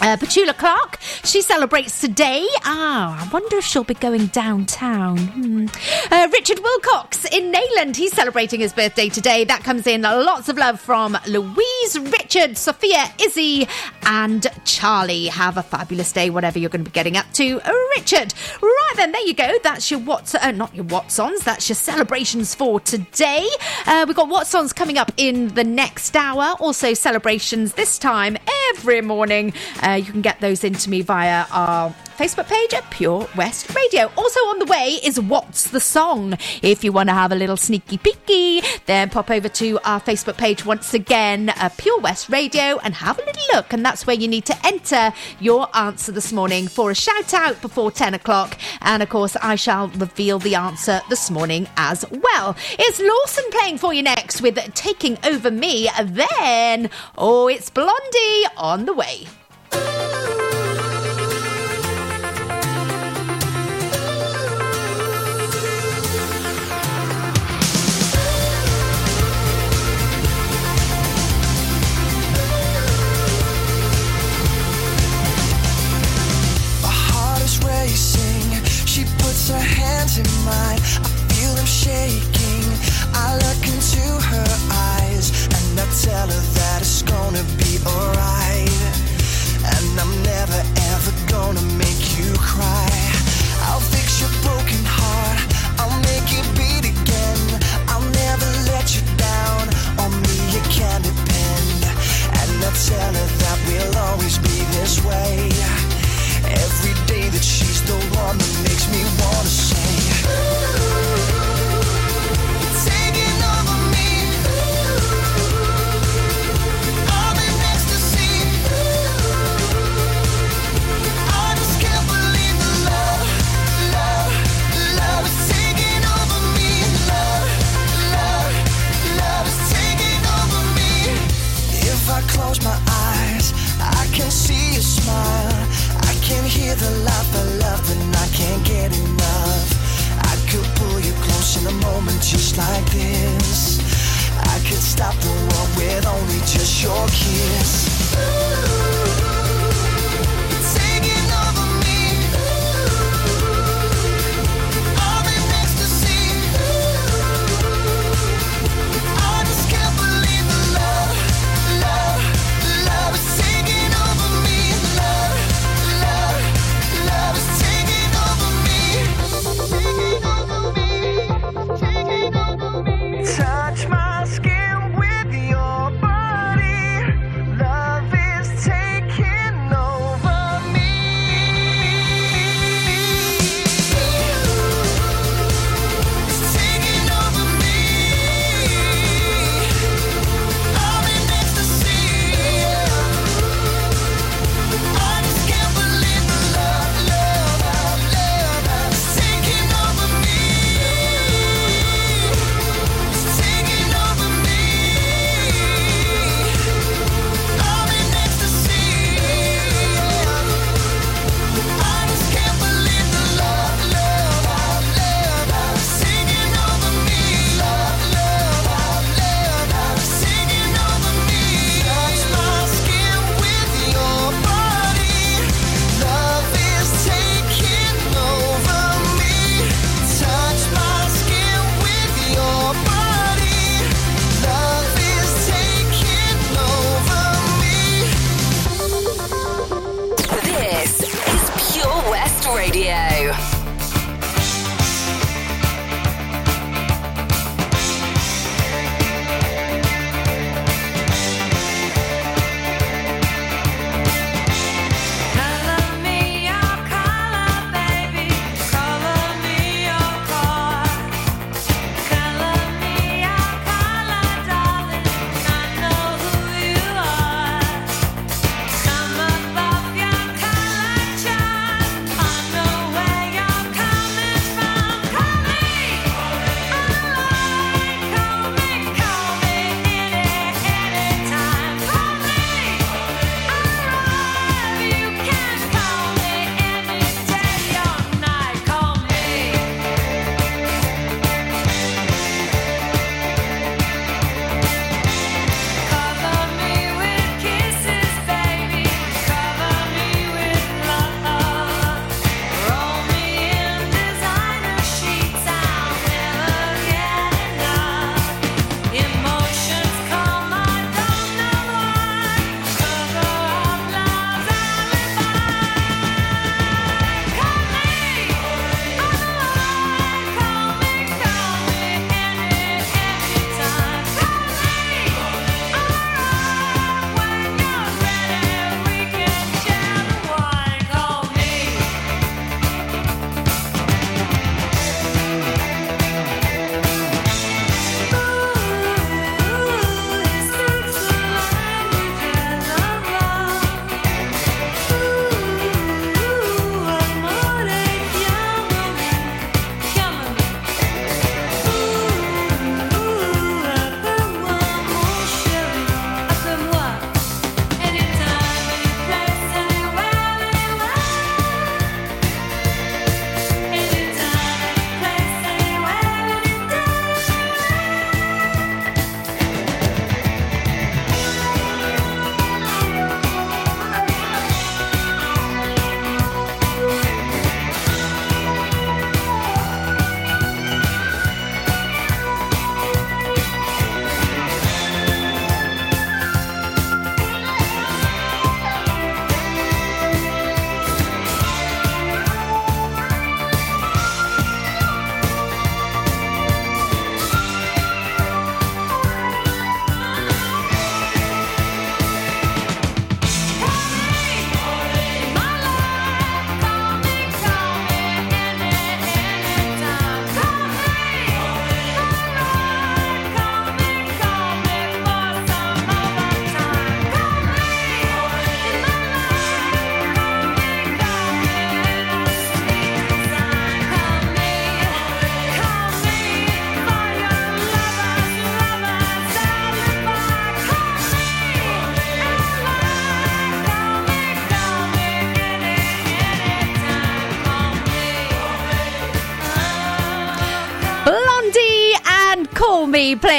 Uh, 0.00 0.16
Petula 0.16 0.56
Clark, 0.56 0.98
she 1.24 1.42
celebrates 1.42 2.00
today. 2.00 2.46
Ah, 2.64 3.22
I 3.22 3.28
wonder 3.30 3.58
if 3.58 3.64
she'll 3.64 3.84
be 3.84 3.94
going 3.94 4.26
downtown. 4.26 5.18
Hmm. 5.18 5.66
Uh, 6.10 6.28
Richard 6.32 6.58
Wilcox 6.60 7.26
in 7.26 7.52
Neyland, 7.52 7.96
he's 7.96 8.12
celebrating 8.12 8.60
his 8.60 8.72
birthday 8.72 9.10
today. 9.10 9.44
That 9.44 9.62
comes 9.62 9.86
in 9.86 10.02
lots 10.02 10.48
of 10.48 10.56
love 10.56 10.80
from 10.80 11.18
Louise, 11.26 11.98
Richard, 11.98 12.56
Sophia, 12.56 13.12
Izzy, 13.20 13.68
and 14.04 14.46
Charlie. 14.64 15.26
Have 15.26 15.58
a 15.58 15.62
fabulous 15.62 16.12
day, 16.12 16.30
whatever 16.30 16.58
you're 16.58 16.70
going 16.70 16.84
to 16.84 16.90
be 16.90 16.94
getting 16.94 17.18
up 17.18 17.30
to. 17.34 17.60
Uh, 17.60 17.72
Richard, 17.96 18.32
right 18.62 18.92
then, 18.96 19.12
there 19.12 19.26
you 19.26 19.34
go. 19.34 19.58
That's 19.62 19.90
your 19.90 20.00
what's, 20.00 20.34
uh, 20.34 20.50
not 20.52 20.74
your 20.74 20.86
what's-ons, 20.86 21.44
that's 21.44 21.68
your 21.68 21.76
celebrations 21.76 22.54
for 22.54 22.80
today. 22.80 23.46
Uh, 23.86 24.04
we've 24.06 24.16
got 24.16 24.28
what's-ons 24.28 24.72
coming 24.72 24.96
up 24.96 25.12
in 25.18 25.48
the 25.48 25.64
next 25.64 26.16
hour. 26.16 26.56
Also, 26.58 26.94
celebrations 26.94 27.74
this 27.74 27.98
time 27.98 28.38
every 28.70 29.02
morning. 29.02 29.52
Uh, 29.90 29.94
you 29.94 30.12
can 30.12 30.20
get 30.20 30.40
those 30.40 30.62
into 30.62 30.88
me 30.88 31.02
via 31.02 31.46
our 31.50 31.90
Facebook 32.16 32.46
page 32.46 32.72
at 32.74 32.88
Pure 32.90 33.26
West 33.34 33.74
Radio. 33.74 34.08
Also 34.16 34.38
on 34.40 34.60
the 34.60 34.66
way 34.66 35.00
is 35.02 35.18
What's 35.18 35.70
the 35.70 35.80
Song? 35.80 36.34
If 36.62 36.84
you 36.84 36.92
want 36.92 37.08
to 37.08 37.12
have 37.12 37.32
a 37.32 37.34
little 37.34 37.56
sneaky 37.56 37.98
peeky, 37.98 38.62
then 38.86 39.10
pop 39.10 39.32
over 39.32 39.48
to 39.48 39.80
our 39.84 40.00
Facebook 40.00 40.38
page 40.38 40.64
once 40.64 40.94
again, 40.94 41.48
uh, 41.48 41.70
Pure 41.76 41.98
West 42.02 42.28
Radio, 42.28 42.78
and 42.84 42.94
have 42.94 43.18
a 43.18 43.24
little 43.24 43.42
look. 43.52 43.72
And 43.72 43.84
that's 43.84 44.06
where 44.06 44.14
you 44.14 44.28
need 44.28 44.44
to 44.44 44.56
enter 44.64 45.12
your 45.40 45.66
answer 45.76 46.12
this 46.12 46.32
morning 46.32 46.68
for 46.68 46.92
a 46.92 46.94
shout 46.94 47.34
out 47.34 47.60
before 47.60 47.90
10 47.90 48.14
o'clock. 48.14 48.56
And 48.82 49.02
of 49.02 49.08
course, 49.08 49.34
I 49.42 49.56
shall 49.56 49.88
reveal 49.88 50.38
the 50.38 50.54
answer 50.54 51.00
this 51.08 51.32
morning 51.32 51.66
as 51.76 52.04
well. 52.12 52.54
It's 52.78 53.00
Lawson 53.00 53.44
playing 53.50 53.78
for 53.78 53.92
you 53.92 54.04
next 54.04 54.40
with 54.40 54.56
Taking 54.74 55.18
Over 55.24 55.50
Me. 55.50 55.88
Then, 56.00 56.90
oh, 57.18 57.48
it's 57.48 57.70
Blondie 57.70 58.44
on 58.56 58.84
the 58.84 58.92
way. 58.92 59.26
Oh. 59.72 60.59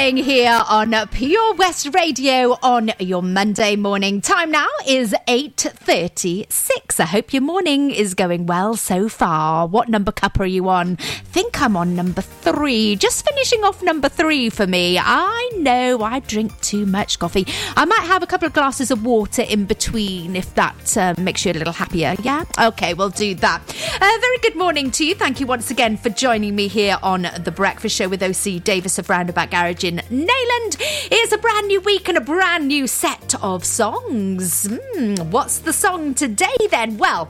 Here 0.02 0.60
on 0.68 0.92
Pure 1.12 1.54
West 1.54 1.94
Radio 1.94 2.58
on 2.60 2.90
your 2.98 3.22
Monday 3.22 3.76
morning. 3.76 4.20
Time 4.20 4.50
now 4.50 4.66
is 4.84 5.14
8.36. 5.28 6.98
I 6.98 7.04
hope 7.04 7.32
your 7.32 7.42
morning 7.42 7.92
is 7.92 8.14
going 8.14 8.46
well 8.46 8.74
so 8.74 9.08
far. 9.08 9.68
What 9.68 9.88
number 9.88 10.10
cup 10.10 10.40
are 10.40 10.44
you 10.44 10.68
on? 10.68 10.98
think 11.32 11.62
I'm 11.62 11.78
on 11.78 11.96
number 11.96 12.20
three. 12.20 12.94
Just 12.96 13.24
finishing 13.26 13.64
off 13.64 13.82
number 13.82 14.08
three 14.10 14.50
for 14.50 14.66
me. 14.66 14.98
I 14.98 15.50
know 15.56 16.02
I 16.02 16.20
drink 16.20 16.60
too 16.60 16.84
much 16.84 17.18
coffee. 17.18 17.46
I 17.74 17.86
might 17.86 18.02
have 18.02 18.22
a 18.22 18.26
couple 18.26 18.46
of 18.46 18.52
glasses 18.52 18.90
of 18.90 19.02
water 19.02 19.42
in 19.42 19.64
between 19.64 20.36
if 20.36 20.54
that 20.54 20.96
uh, 20.96 21.14
makes 21.16 21.46
you 21.46 21.52
a 21.52 21.54
little 21.54 21.72
happier. 21.72 22.16
Yeah? 22.22 22.44
Okay, 22.60 22.92
we'll 22.92 23.08
do 23.08 23.34
that. 23.36 23.62
Uh, 23.94 24.18
very 24.20 24.38
good 24.42 24.56
morning 24.56 24.90
to 24.90 25.06
you. 25.06 25.14
Thank 25.14 25.40
you 25.40 25.46
once 25.46 25.70
again 25.70 25.96
for 25.96 26.10
joining 26.10 26.54
me 26.54 26.68
here 26.68 26.98
on 27.02 27.22
The 27.22 27.50
Breakfast 27.50 27.96
Show 27.96 28.08
with 28.08 28.22
OC 28.22 28.62
Davis 28.62 28.98
of 28.98 29.08
Roundabout 29.08 29.50
Garage 29.50 29.84
in 29.84 30.01
Neyland. 30.10 30.76
It's 31.10 31.32
a 31.32 31.38
brand 31.38 31.68
new 31.68 31.80
week 31.80 32.08
and 32.08 32.18
a 32.18 32.20
brand 32.20 32.68
new 32.68 32.86
set 32.86 33.34
of 33.42 33.64
songs. 33.64 34.66
Hmm, 34.68 35.14
what's 35.30 35.58
the 35.58 35.72
song 35.72 36.14
today 36.14 36.56
then? 36.70 36.98
Well, 36.98 37.28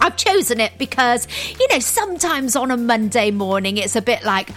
I've 0.00 0.16
chosen 0.16 0.60
it 0.60 0.72
because, 0.78 1.26
you 1.58 1.66
know, 1.68 1.78
sometimes 1.78 2.56
on 2.56 2.70
a 2.70 2.76
Monday 2.76 3.30
morning 3.30 3.76
it's 3.76 3.96
a 3.96 4.02
bit 4.02 4.24
like, 4.24 4.50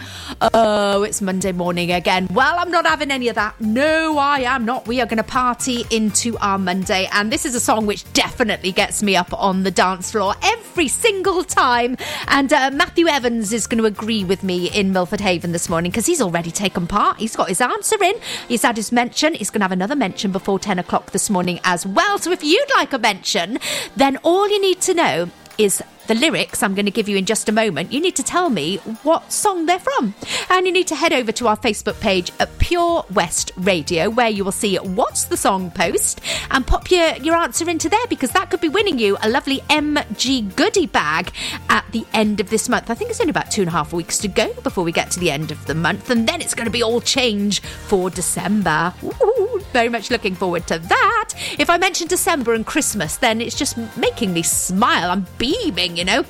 oh, 0.54 1.02
it's 1.02 1.20
Monday 1.20 1.52
morning 1.52 1.92
again. 1.92 2.28
Well, 2.32 2.56
I'm 2.58 2.70
not 2.70 2.86
having 2.86 3.10
any 3.10 3.28
of 3.28 3.34
that. 3.34 3.60
No, 3.60 4.18
I 4.18 4.40
am 4.40 4.64
not. 4.64 4.86
We 4.86 5.00
are 5.00 5.06
going 5.06 5.16
to 5.18 5.22
party 5.22 5.84
into 5.90 6.36
our 6.38 6.58
Monday. 6.58 7.08
And 7.12 7.32
this 7.32 7.44
is 7.44 7.54
a 7.54 7.60
song 7.60 7.86
which 7.86 8.10
definitely 8.12 8.72
gets 8.72 9.02
me 9.02 9.16
up 9.16 9.32
on 9.32 9.62
the 9.62 9.70
dance 9.70 10.10
floor 10.12 10.34
every 10.42 10.88
single 10.88 11.44
time. 11.44 11.96
And 12.28 12.52
uh, 12.52 12.70
Matthew 12.72 13.08
Evans 13.08 13.52
is 13.52 13.66
going 13.66 13.78
to 13.78 13.86
agree 13.86 14.24
with 14.24 14.42
me 14.42 14.70
in 14.70 14.92
Milford 14.92 15.20
Haven 15.20 15.52
this 15.52 15.68
morning 15.68 15.90
because 15.90 16.06
he's 16.06 16.20
already 16.20 16.50
taken 16.50 16.86
part. 16.86 17.18
He's 17.18 17.36
got 17.36 17.48
his 17.48 17.60
answer 17.60 18.02
in. 18.02 18.14
He's 18.48 18.62
had 18.62 18.76
his 18.76 18.92
mention. 18.92 19.34
He's 19.34 19.50
going 19.50 19.60
to 19.60 19.64
have 19.64 19.72
another 19.72 19.96
mention 19.96 20.32
before 20.32 20.58
10 20.58 20.78
o'clock 20.78 21.10
this 21.10 21.30
morning 21.30 21.60
as 21.64 21.86
well. 21.86 22.18
So 22.18 22.30
if 22.30 22.44
you'd 22.44 22.70
like 22.74 22.92
a 22.92 22.98
mention, 22.98 23.58
then 23.96 24.16
all 24.18 24.48
you 24.48 24.60
need 24.60 24.80
to 24.82 24.94
know 24.94 25.29
is 25.60 25.82
the 26.06 26.14
lyrics 26.14 26.62
I'm 26.62 26.74
going 26.74 26.86
to 26.86 26.90
give 26.90 27.08
you 27.08 27.16
in 27.16 27.24
just 27.24 27.48
a 27.48 27.52
moment. 27.52 27.92
You 27.92 28.00
need 28.00 28.16
to 28.16 28.22
tell 28.22 28.50
me 28.50 28.78
what 29.04 29.30
song 29.30 29.66
they're 29.66 29.78
from. 29.78 30.14
And 30.48 30.66
you 30.66 30.72
need 30.72 30.88
to 30.88 30.96
head 30.96 31.12
over 31.12 31.30
to 31.32 31.46
our 31.46 31.56
Facebook 31.56 32.00
page 32.00 32.32
at 32.40 32.58
Pure 32.58 33.04
West 33.12 33.52
Radio, 33.56 34.10
where 34.10 34.28
you 34.28 34.42
will 34.42 34.52
see 34.52 34.76
What's 34.76 35.24
the 35.24 35.36
Song 35.36 35.70
post 35.70 36.20
and 36.50 36.66
pop 36.66 36.90
your, 36.90 37.14
your 37.16 37.36
answer 37.36 37.68
into 37.68 37.88
there 37.88 38.06
because 38.08 38.30
that 38.32 38.50
could 38.50 38.60
be 38.60 38.68
winning 38.68 38.98
you 38.98 39.18
a 39.22 39.28
lovely 39.28 39.58
MG 39.68 40.56
goodie 40.56 40.86
bag 40.86 41.30
at 41.68 41.84
the 41.92 42.04
end 42.12 42.40
of 42.40 42.50
this 42.50 42.68
month. 42.68 42.90
I 42.90 42.94
think 42.94 43.10
it's 43.10 43.20
only 43.20 43.30
about 43.30 43.50
two 43.50 43.62
and 43.62 43.68
a 43.68 43.72
half 43.72 43.92
weeks 43.92 44.18
to 44.18 44.28
go 44.28 44.52
before 44.62 44.82
we 44.82 44.92
get 44.92 45.10
to 45.12 45.20
the 45.20 45.30
end 45.30 45.50
of 45.50 45.64
the 45.66 45.74
month, 45.74 46.10
and 46.10 46.26
then 46.26 46.40
it's 46.40 46.54
going 46.54 46.66
to 46.66 46.72
be 46.72 46.82
all 46.82 47.00
change 47.00 47.60
for 47.60 48.10
December. 48.10 48.94
Ooh, 49.04 49.49
very 49.72 49.88
much 49.88 50.10
looking 50.10 50.34
forward 50.34 50.66
to 50.68 50.78
that. 50.78 51.30
If 51.58 51.70
I 51.70 51.78
mention 51.78 52.08
December 52.08 52.54
and 52.54 52.66
Christmas, 52.66 53.16
then 53.16 53.40
it's 53.40 53.56
just 53.56 53.76
making 53.96 54.32
me 54.32 54.42
smile. 54.42 55.10
I'm 55.10 55.26
beaming, 55.38 55.96
you 55.96 56.04
know. 56.04 56.24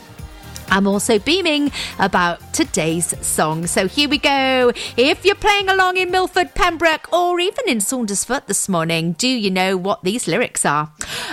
I'm 0.71 0.87
also 0.87 1.19
beaming 1.19 1.73
about 1.99 2.55
today's 2.55 3.15
song. 3.27 3.67
So 3.67 3.89
here 3.89 4.09
we 4.09 4.19
go. 4.19 4.73
If 4.97 5.25
you're 5.25 5.35
playing 5.35 5.69
along 5.69 5.97
in 5.97 6.13
Milford, 6.13 6.55
Pembroke, 6.55 7.13
or 7.13 7.41
even 7.41 7.69
in 7.69 7.79
Saundersfoot 7.79 8.47
this 8.47 8.69
morning, 8.69 9.13
do 9.13 9.27
you 9.27 9.51
know 9.51 9.77
what 9.77 10.05
these 10.05 10.29
lyrics 10.29 10.65
are? 10.65 10.93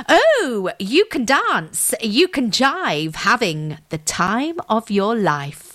Oh, 0.09 0.71
you 0.79 1.05
can 1.05 1.23
dance, 1.23 1.93
you 2.01 2.27
can 2.27 2.49
jive, 2.49 3.15
having 3.17 3.77
the 3.89 3.99
time 3.99 4.57
of 4.69 4.89
your 4.89 5.15
life. 5.15 5.66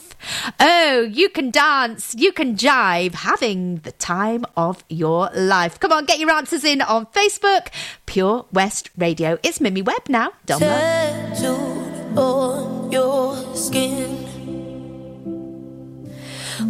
Oh, 0.60 1.08
you 1.10 1.28
can 1.28 1.50
dance, 1.50 2.14
you 2.16 2.32
can 2.32 2.56
jive, 2.56 3.14
having 3.14 3.76
the 3.78 3.92
time 3.92 4.44
of 4.56 4.84
your 4.88 5.30
life. 5.34 5.78
Come 5.80 5.92
on, 5.92 6.04
get 6.04 6.18
your 6.18 6.30
answers 6.30 6.64
in 6.64 6.80
on 6.80 7.06
Facebook, 7.06 7.68
Pure 8.06 8.46
West 8.52 8.90
Radio. 8.96 9.38
It's 9.42 9.60
Mimi 9.60 9.82
Webb 9.82 10.08
now. 10.08 10.32
Tattooed 10.46 12.16
on 12.18 12.92
your 12.92 13.36
skin 13.56 14.18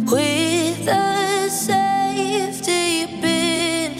with 0.05 0.87
a 0.87 1.49
safety 1.49 3.05
pin. 3.21 3.93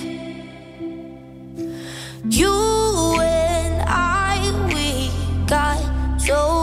You 2.30 3.20
and 3.20 3.84
I, 3.88 4.40
we 4.74 5.12
got 5.46 5.78
so 6.20 6.63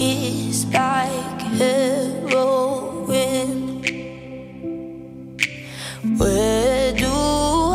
kissed 0.00 0.72
like 0.72 1.42
heroin. 1.60 3.50
Where 6.16 6.92
do 6.94 7.12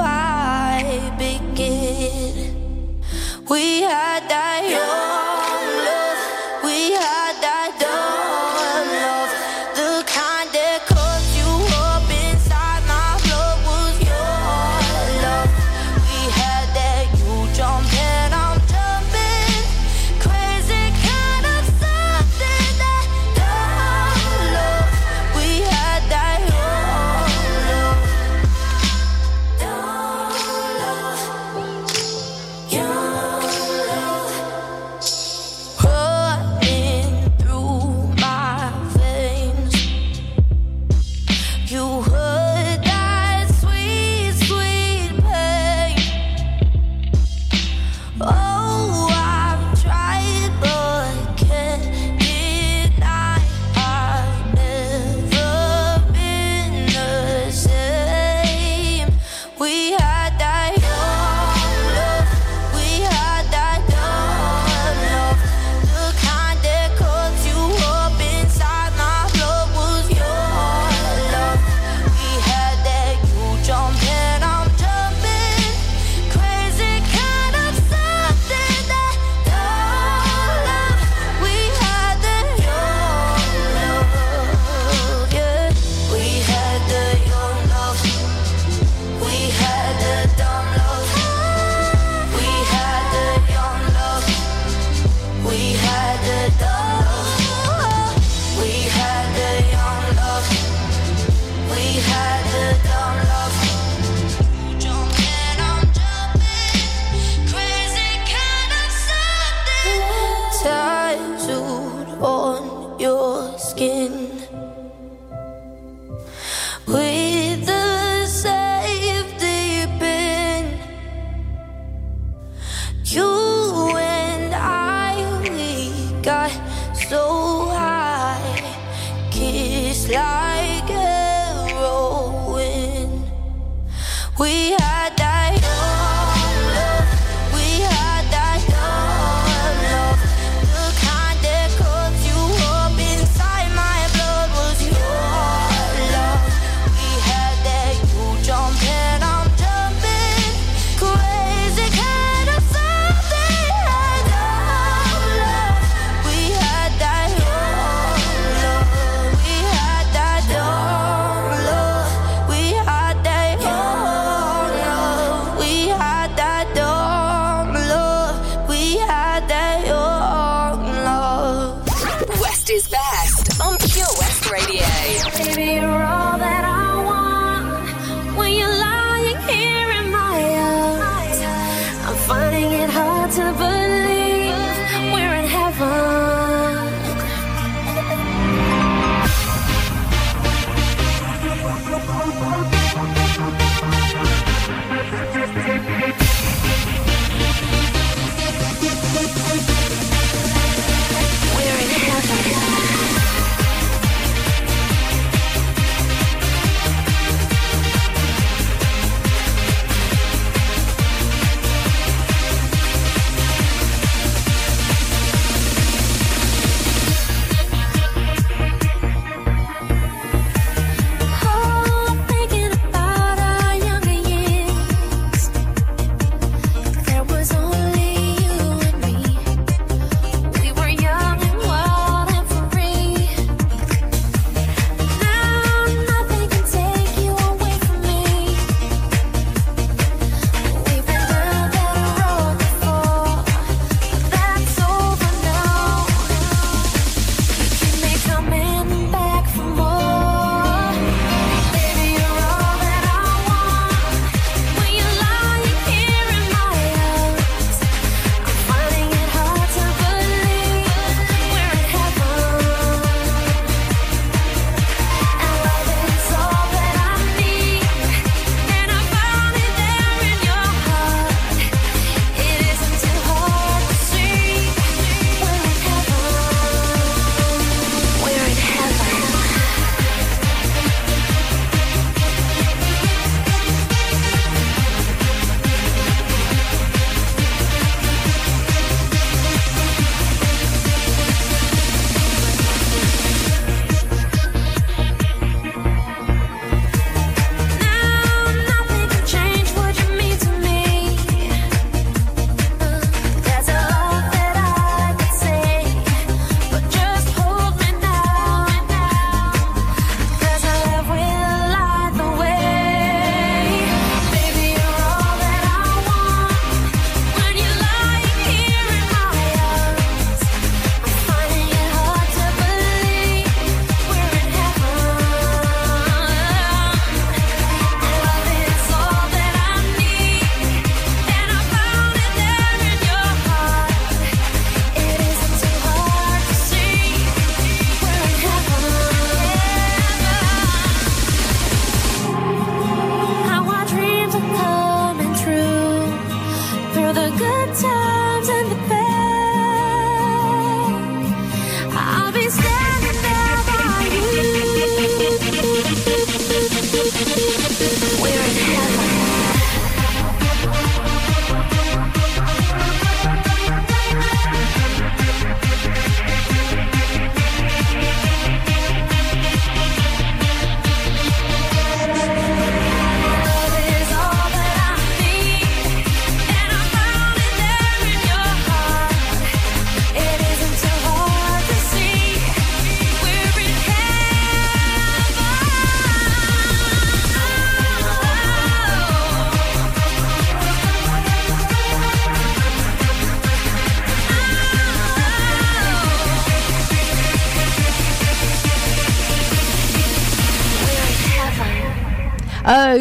I 0.02 1.14
begin? 1.20 3.04
We 3.48 3.82
had 3.82 4.28
that 4.34 4.62
young 4.76 5.35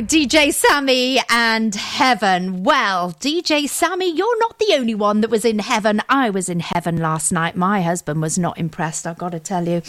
DJ 0.00 0.52
Sammy 0.52 1.20
and 1.30 1.74
Heaven. 1.74 2.64
Well, 2.64 3.12
DJ 3.20 3.68
Sammy, 3.68 4.10
you're 4.10 4.38
not 4.40 4.58
the 4.58 4.74
only 4.74 4.94
one 4.94 5.20
that 5.20 5.30
was 5.30 5.44
in 5.44 5.60
heaven. 5.60 6.00
I 6.08 6.30
was 6.30 6.48
in 6.48 6.60
heaven 6.60 6.96
last 6.96 7.30
night. 7.30 7.54
My 7.54 7.80
husband 7.80 8.20
was 8.20 8.36
not 8.36 8.58
impressed, 8.58 9.06
I've 9.06 9.18
got 9.18 9.32
to 9.32 9.38
tell 9.38 9.68
you. 9.68 9.82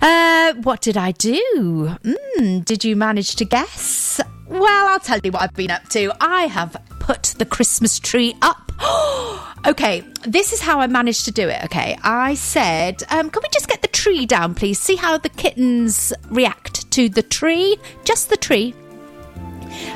Uh, 0.00 0.54
what 0.62 0.80
did 0.80 0.96
I 0.96 1.12
do? 1.12 1.96
Mm, 2.02 2.64
did 2.64 2.84
you 2.84 2.96
manage 2.96 3.36
to 3.36 3.44
guess? 3.44 4.20
Well, 4.46 4.88
I'll 4.88 5.00
tell 5.00 5.20
you 5.22 5.30
what 5.30 5.42
I've 5.42 5.54
been 5.54 5.70
up 5.70 5.88
to. 5.90 6.12
I 6.20 6.46
have 6.46 6.76
put 6.98 7.34
the 7.38 7.44
Christmas 7.44 7.98
tree 7.98 8.34
up. 8.40 8.72
okay, 9.66 10.02
this 10.22 10.52
is 10.52 10.60
how 10.60 10.80
I 10.80 10.86
managed 10.86 11.26
to 11.26 11.32
do 11.32 11.48
it. 11.48 11.62
Okay, 11.64 11.98
I 12.02 12.34
said, 12.34 13.02
um, 13.10 13.28
can 13.28 13.42
we 13.42 13.48
just 13.52 13.68
get 13.68 13.82
the 13.82 13.88
tree 13.88 14.24
down, 14.24 14.54
please? 14.54 14.78
See 14.78 14.96
how 14.96 15.18
the 15.18 15.28
kittens 15.28 16.12
react 16.30 16.90
to 16.92 17.08
the 17.08 17.22
tree? 17.22 17.76
Just 18.04 18.30
the 18.30 18.36
tree. 18.38 18.74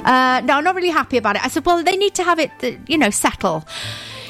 Uh, 0.04 0.40
no, 0.44 0.54
I'm 0.54 0.64
not 0.64 0.74
really 0.74 0.88
happy 0.88 1.16
about 1.16 1.36
it. 1.36 1.44
I 1.44 1.48
said, 1.48 1.64
well, 1.64 1.82
they 1.82 1.96
need 1.96 2.14
to 2.16 2.22
have 2.22 2.38
it, 2.38 2.50
you 2.88 2.98
know, 2.98 3.10
settle. 3.10 3.66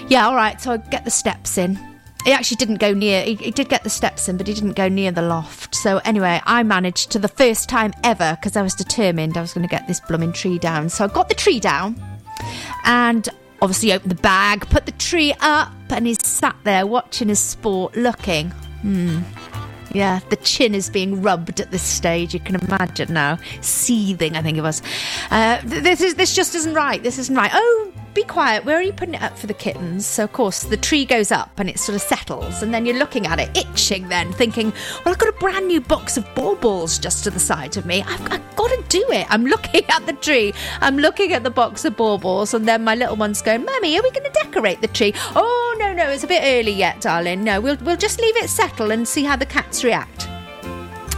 Yeah, 0.09 0.27
all 0.27 0.35
right. 0.35 0.61
So 0.61 0.73
I 0.73 0.77
get 0.77 1.05
the 1.05 1.11
steps 1.11 1.59
in. 1.59 1.79
He 2.25 2.33
actually 2.33 2.57
didn't 2.57 2.77
go 2.77 2.95
near. 2.95 3.23
He, 3.23 3.35
he 3.35 3.51
did 3.51 3.69
get 3.69 3.85
the 3.85 3.91
steps 3.91 4.29
in, 4.29 4.39
but 4.39 4.47
he 4.47 4.55
didn't 4.55 4.73
go 4.73 4.89
near 4.89 5.13
the 5.13 5.23
loft. 5.23 5.75
So 5.75 5.99
anyway, 6.05 6.41
I 6.47 6.63
managed 6.63 7.11
to 7.13 7.19
the 7.19 7.29
first 7.29 7.69
time 7.69 7.93
ever 8.03 8.37
because 8.41 8.57
I 8.57 8.63
was 8.63 8.75
determined 8.75 9.37
I 9.37 9.43
was 9.43 9.53
going 9.53 9.67
to 9.67 9.71
get 9.71 9.87
this 9.87 10.01
blooming 10.01 10.33
tree 10.33 10.59
down. 10.59 10.89
So 10.89 11.05
I 11.05 11.09
got 11.09 11.29
the 11.29 11.35
tree 11.35 11.61
down, 11.61 12.03
and 12.85 13.29
obviously 13.61 13.93
opened 13.93 14.11
the 14.11 14.23
bag, 14.23 14.69
put 14.71 14.87
the 14.87 14.93
tree 14.93 15.35
up, 15.41 15.73
and 15.91 16.07
he 16.07 16.15
sat 16.15 16.57
there 16.65 16.87
watching 16.87 17.29
his 17.29 17.41
sport, 17.41 17.95
looking. 17.95 18.51
Hmm. 18.81 19.21
Yeah, 19.95 20.21
the 20.29 20.37
chin 20.37 20.75
is 20.75 20.91
being 20.91 21.23
rubbed 21.23 21.61
at 21.61 21.71
this 21.71 21.83
stage. 21.83 22.35
You 22.35 22.41
can 22.41 22.57
imagine 22.57 23.15
now, 23.15 23.39
seething. 23.61 24.37
I 24.37 24.43
think 24.43 24.59
it 24.59 24.63
was. 24.63 24.83
Uh, 25.31 25.61
this 25.65 26.01
is 26.01 26.17
this 26.17 26.35
just 26.35 26.55
isn't 26.57 26.75
right. 26.75 27.01
This 27.03 27.19
isn't 27.19 27.35
right. 27.35 27.51
Oh, 27.55 27.93
be 28.15 28.23
quiet. 28.23 28.65
We're 28.65 28.79
only 28.79 28.93
putting 28.93 29.15
it 29.15 29.23
up 29.23 29.37
for 29.37 29.47
the 29.47 29.55
kittens. 29.55 30.07
So, 30.07 30.25
of 30.25 30.33
course, 30.33 30.63
the 30.63 30.77
tree 30.77 31.05
goes 31.05 31.33
up 31.33 31.59
and 31.59 31.69
it 31.69 31.79
sort 31.79 31.97
of 31.97 32.03
settles. 32.03 32.63
And 32.63 32.73
then 32.73 32.87
you're 32.87 32.99
looking 32.99 33.27
at 33.27 33.41
it, 33.41 33.57
itching, 33.57 34.09
then 34.09 34.33
thinking, 34.33 34.73
well, 35.05 35.13
I've 35.15 35.19
got 35.19 35.29
a 35.29 35.39
brand 35.39 35.67
new 35.67 35.81
box 35.81 36.17
of 36.17 36.35
baubles 36.35 36.99
just 36.99 37.25
to 37.25 37.31
the 37.31 37.41
side 37.41 37.77
of 37.77 37.87
me. 37.87 38.03
I've, 38.03 38.33
I've 38.33 38.57
got 38.57 38.69
to 38.71 38.85
do 38.89 39.05
it. 39.11 39.27
I'm 39.31 39.45
looking 39.55 39.85
at 39.91 40.07
the 40.07 40.13
tree. 40.13 40.55
I'm 40.81 40.97
looking 40.97 41.33
at 41.33 41.43
the 41.43 41.51
box 41.51 41.85
of 41.85 41.97
baubles. 41.97 42.55
And 42.55 42.69
then 42.69 42.85
my 42.85 42.95
little 42.95 43.17
one's 43.17 43.43
going, 43.43 43.65
Mummy, 43.65 43.99
are 43.99 44.03
we 44.03 44.11
going 44.11 44.31
to 44.31 44.41
decorate 44.43 44.81
the 44.81 44.89
tree? 44.89 45.13
Oh, 45.35 45.64
no, 45.95 46.11
it's 46.11 46.25
a 46.25 46.27
bit 46.27 46.43
early 46.45 46.73
yet, 46.73 47.01
darling. 47.01 47.45
No, 47.45 47.61
we'll, 47.61 47.77
we'll 47.77 47.97
just 47.97 48.21
leave 48.21 48.37
it 48.37 48.51
settle 48.51 48.91
and 48.91 49.07
see 49.07 49.25
how 49.25 49.37
the 49.37 49.47
cats 49.47 49.85
react. 49.85 50.29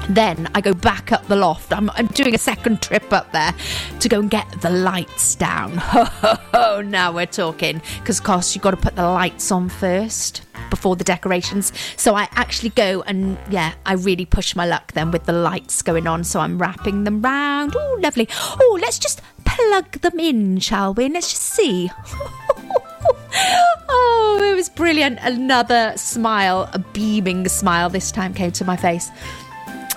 Then 0.08 0.48
I 0.54 0.60
go 0.60 0.72
back 0.72 1.10
up 1.10 1.26
the 1.26 1.34
loft. 1.34 1.72
I'm, 1.72 1.90
I'm 1.90 2.06
doing 2.08 2.34
a 2.34 2.38
second 2.38 2.80
trip 2.80 3.12
up 3.12 3.32
there 3.32 3.52
to 3.98 4.08
go 4.08 4.20
and 4.20 4.30
get 4.30 4.48
the 4.60 4.70
lights 4.70 5.34
down. 5.34 5.76
Ho, 5.76 6.04
ho, 6.04 6.34
ho, 6.52 6.80
now 6.80 7.10
we're 7.10 7.26
talking. 7.26 7.82
Because, 7.98 8.18
of 8.18 8.24
course, 8.24 8.54
you've 8.54 8.62
got 8.62 8.70
to 8.72 8.76
put 8.76 8.94
the 8.94 9.02
lights 9.02 9.50
on 9.50 9.68
first 9.68 10.42
before 10.70 10.94
the 10.94 11.04
decorations. 11.04 11.72
So 11.96 12.14
I 12.14 12.28
actually 12.32 12.70
go 12.70 13.02
and, 13.02 13.36
yeah, 13.50 13.74
I 13.84 13.94
really 13.94 14.26
push 14.26 14.54
my 14.54 14.66
luck 14.66 14.92
then 14.92 15.10
with 15.10 15.24
the 15.24 15.32
lights 15.32 15.82
going 15.82 16.06
on. 16.06 16.22
So 16.22 16.38
I'm 16.38 16.58
wrapping 16.58 17.04
them 17.04 17.22
round. 17.22 17.74
Oh, 17.76 17.98
lovely. 18.00 18.28
Oh, 18.60 18.78
let's 18.80 18.98
just 18.98 19.22
plug 19.44 19.90
them 20.02 20.20
in, 20.20 20.60
shall 20.60 20.94
we? 20.94 21.08
Let's 21.08 21.30
just 21.30 21.42
see. 21.42 21.90
oh, 23.88 24.40
it 24.42 24.54
was 24.54 24.68
brilliant. 24.68 25.18
Another 25.22 25.92
smile, 25.96 26.68
a 26.72 26.78
beaming 26.78 27.48
smile 27.48 27.88
this 27.90 28.10
time 28.10 28.34
came 28.34 28.52
to 28.52 28.64
my 28.64 28.76
face. 28.76 29.10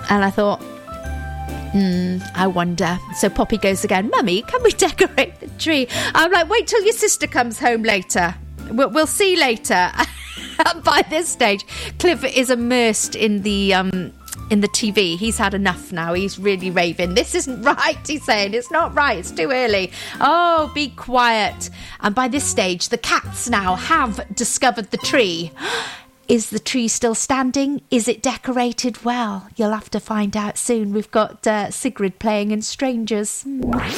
And 0.10 0.24
I 0.24 0.32
thought, 0.32 0.62
hmm, 1.72 2.18
I 2.36 2.48
wonder. 2.48 3.00
So 3.16 3.30
Poppy 3.30 3.58
goes 3.58 3.84
again, 3.84 4.10
Mummy, 4.10 4.42
can 4.44 4.62
we 4.64 4.72
decorate 4.86 5.40
the 5.40 5.48
tree? 5.60 5.88
I'm 6.14 6.32
like, 6.32 6.50
wait 6.50 6.68
till 6.68 6.84
your 6.84 6.94
sister 6.94 7.28
comes 7.28 7.60
home 7.60 7.84
later. 7.84 8.36
We'll, 8.72 8.90
we'll 8.90 9.08
see 9.08 9.36
later. 9.36 9.92
By 10.84 11.04
this 11.10 11.30
stage, 11.30 11.66
Cliff 12.00 12.24
is 12.24 12.50
immersed 12.50 13.16
in 13.16 13.44
the 13.44 13.74
um, 13.74 14.12
in 14.50 14.62
the 14.62 14.68
TV. 14.68 15.18
He's 15.18 15.38
had 15.38 15.54
enough 15.54 15.92
now. 15.92 16.14
He's 16.14 16.40
really 16.40 16.72
raving. 16.72 17.14
This 17.14 17.36
isn't 17.36 17.62
right. 17.64 17.98
He's 18.06 18.24
saying 18.24 18.54
it's 18.54 18.72
not 18.72 18.96
right. 18.96 19.18
It's 19.18 19.32
too 19.32 19.52
early. 19.52 19.92
Oh, 20.20 20.72
be 20.74 20.90
quiet. 20.90 21.70
And 22.02 22.14
by 22.16 22.28
this 22.28 22.44
stage, 22.44 22.90
the 22.90 22.98
cats 22.98 23.50
now 23.50 23.76
have 23.76 24.24
discovered 24.36 24.92
the 24.92 24.98
tree. 24.98 25.52
Is 26.30 26.52
the 26.52 26.60
tree 26.60 26.88
still 26.88 27.16
standing? 27.16 27.82
Is 27.90 28.08
it 28.08 28.22
decorated 28.22 29.04
well? 29.04 29.48
You'll 29.56 29.72
have 29.72 29.90
to 29.90 30.00
find 30.00 30.38
out 30.38 30.60
soon. 30.60 30.94
We've 30.94 31.10
got 31.10 31.48
uh, 31.48 31.72
Sigrid 31.72 32.20
playing 32.20 32.52
in 32.52 32.62
Strangers. 32.62 33.44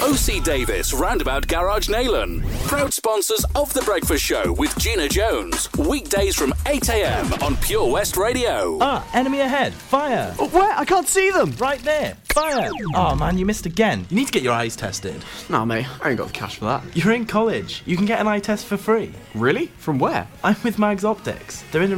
OC 0.01 0.41
Davis 0.41 0.93
Roundabout 0.93 1.45
Garage 1.49 1.89
Neyland. 1.89 2.49
Proud 2.67 2.93
sponsors 2.93 3.43
of 3.53 3.73
The 3.73 3.81
Breakfast 3.81 4.23
Show 4.23 4.53
with 4.53 4.73
Gina 4.79 5.09
Jones. 5.09 5.69
Weekdays 5.73 6.37
from 6.37 6.51
8am 6.65 7.43
on 7.43 7.57
Pure 7.57 7.91
West 7.91 8.15
Radio. 8.15 8.77
Ah, 8.79 9.05
enemy 9.13 9.41
ahead. 9.41 9.73
Fire. 9.73 10.31
where? 10.31 10.71
I 10.79 10.85
can't 10.85 11.09
see 11.09 11.31
them. 11.31 11.51
Right 11.59 11.83
there. 11.83 12.15
Fire. 12.31 12.71
Oh, 12.95 13.13
man, 13.13 13.37
you 13.37 13.45
missed 13.45 13.65
again. 13.65 14.05
You 14.09 14.15
need 14.15 14.27
to 14.27 14.31
get 14.31 14.41
your 14.41 14.53
eyes 14.53 14.77
tested. 14.77 15.21
Nah, 15.49 15.65
mate, 15.65 15.85
I 16.01 16.11
ain't 16.11 16.17
got 16.17 16.27
the 16.27 16.33
cash 16.33 16.55
for 16.55 16.65
that. 16.65 16.81
You're 16.95 17.11
in 17.11 17.25
college. 17.25 17.83
You 17.85 17.97
can 17.97 18.05
get 18.05 18.21
an 18.21 18.27
eye 18.29 18.39
test 18.39 18.67
for 18.67 18.77
free. 18.77 19.11
Really? 19.35 19.65
From 19.77 19.99
where? 19.99 20.29
I'm 20.45 20.55
with 20.63 20.79
Mags 20.79 21.03
Optics. 21.03 21.65
They're 21.73 21.81
in 21.81 21.89
the 21.89 21.97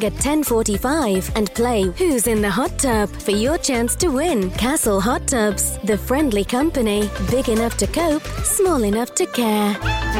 at 0.03 0.13
10:45 0.13 1.31
and 1.35 1.53
play 1.53 1.83
Who's 1.97 2.27
in 2.27 2.41
the 2.41 2.49
Hot 2.49 2.77
Tub 2.77 3.09
for 3.09 3.31
your 3.31 3.57
chance 3.57 3.95
to 3.97 4.07
win. 4.09 4.51
Castle 4.51 5.01
Hot 5.01 5.27
Tubs, 5.27 5.77
the 5.83 5.97
friendly 5.97 6.43
company, 6.43 7.09
big 7.29 7.49
enough 7.49 7.77
to 7.77 7.87
cope, 7.87 8.23
small 8.43 8.83
enough 8.83 9.13
to 9.15 9.25
care. 9.27 9.77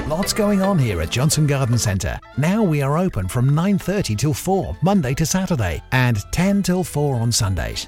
Lots 0.08 0.34
going 0.34 0.62
on 0.62 0.78
here 0.80 1.02
at 1.02 1.10
Johnston 1.10 1.48
Garden 1.48 1.78
Centre. 1.78 2.20
Now 2.38 2.64
we 2.64 2.82
are 2.82 2.98
open 2.98 3.28
from 3.28 3.56
9:30 3.56 4.16
till 4.16 4.34
4 4.34 4.76
Monday 4.82 5.14
to 5.16 5.26
Saturday 5.26 5.82
and 5.92 6.18
10 6.32 6.64
till 6.64 6.84
4 6.84 7.16
on 7.16 7.32
Sundays. 7.32 7.88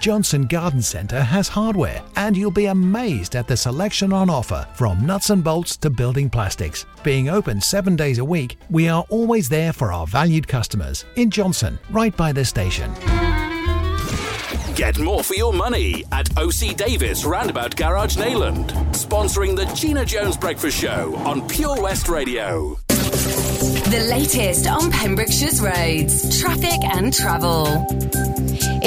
Johnston 0.00 0.46
Garden 0.46 0.82
Centre 0.82 1.22
has 1.22 1.48
hardware, 1.48 2.02
and 2.16 2.36
you'll 2.36 2.50
be 2.50 2.66
amazed 2.66 3.34
at 3.34 3.48
the 3.48 3.56
selection 3.56 4.12
on 4.12 4.30
offer 4.30 4.66
from 4.74 5.04
nuts 5.04 5.30
and 5.30 5.42
bolts 5.42 5.76
to 5.78 5.90
building 5.90 6.30
plastics. 6.30 6.84
Being 7.02 7.28
open 7.28 7.60
seven 7.60 7.96
days 7.96 8.18
a 8.18 8.24
week, 8.24 8.58
we 8.70 8.88
are 8.88 9.04
always 9.08 9.48
there 9.48 9.72
for 9.72 9.92
our 9.92 10.06
valued 10.06 10.46
customers 10.46 11.04
in 11.16 11.30
Johnston, 11.30 11.78
right 11.90 12.16
by 12.16 12.32
the 12.32 12.44
station. 12.44 12.92
Get 14.74 14.98
more 14.98 15.24
for 15.24 15.34
your 15.34 15.54
money 15.54 16.04
at 16.12 16.28
OC 16.38 16.76
Davis 16.76 17.24
Roundabout 17.24 17.74
Garage 17.76 18.18
Neyland, 18.18 18.68
Sponsoring 18.92 19.56
the 19.56 19.64
Gina 19.74 20.04
Jones 20.04 20.36
Breakfast 20.36 20.78
Show 20.78 21.16
on 21.16 21.48
Pure 21.48 21.80
West 21.80 22.10
Radio. 22.10 22.76
The 22.88 24.06
latest 24.10 24.66
on 24.66 24.90
Pembrokeshire's 24.90 25.62
roads, 25.62 26.40
traffic 26.40 26.84
and 26.84 27.14
travel. 27.14 27.86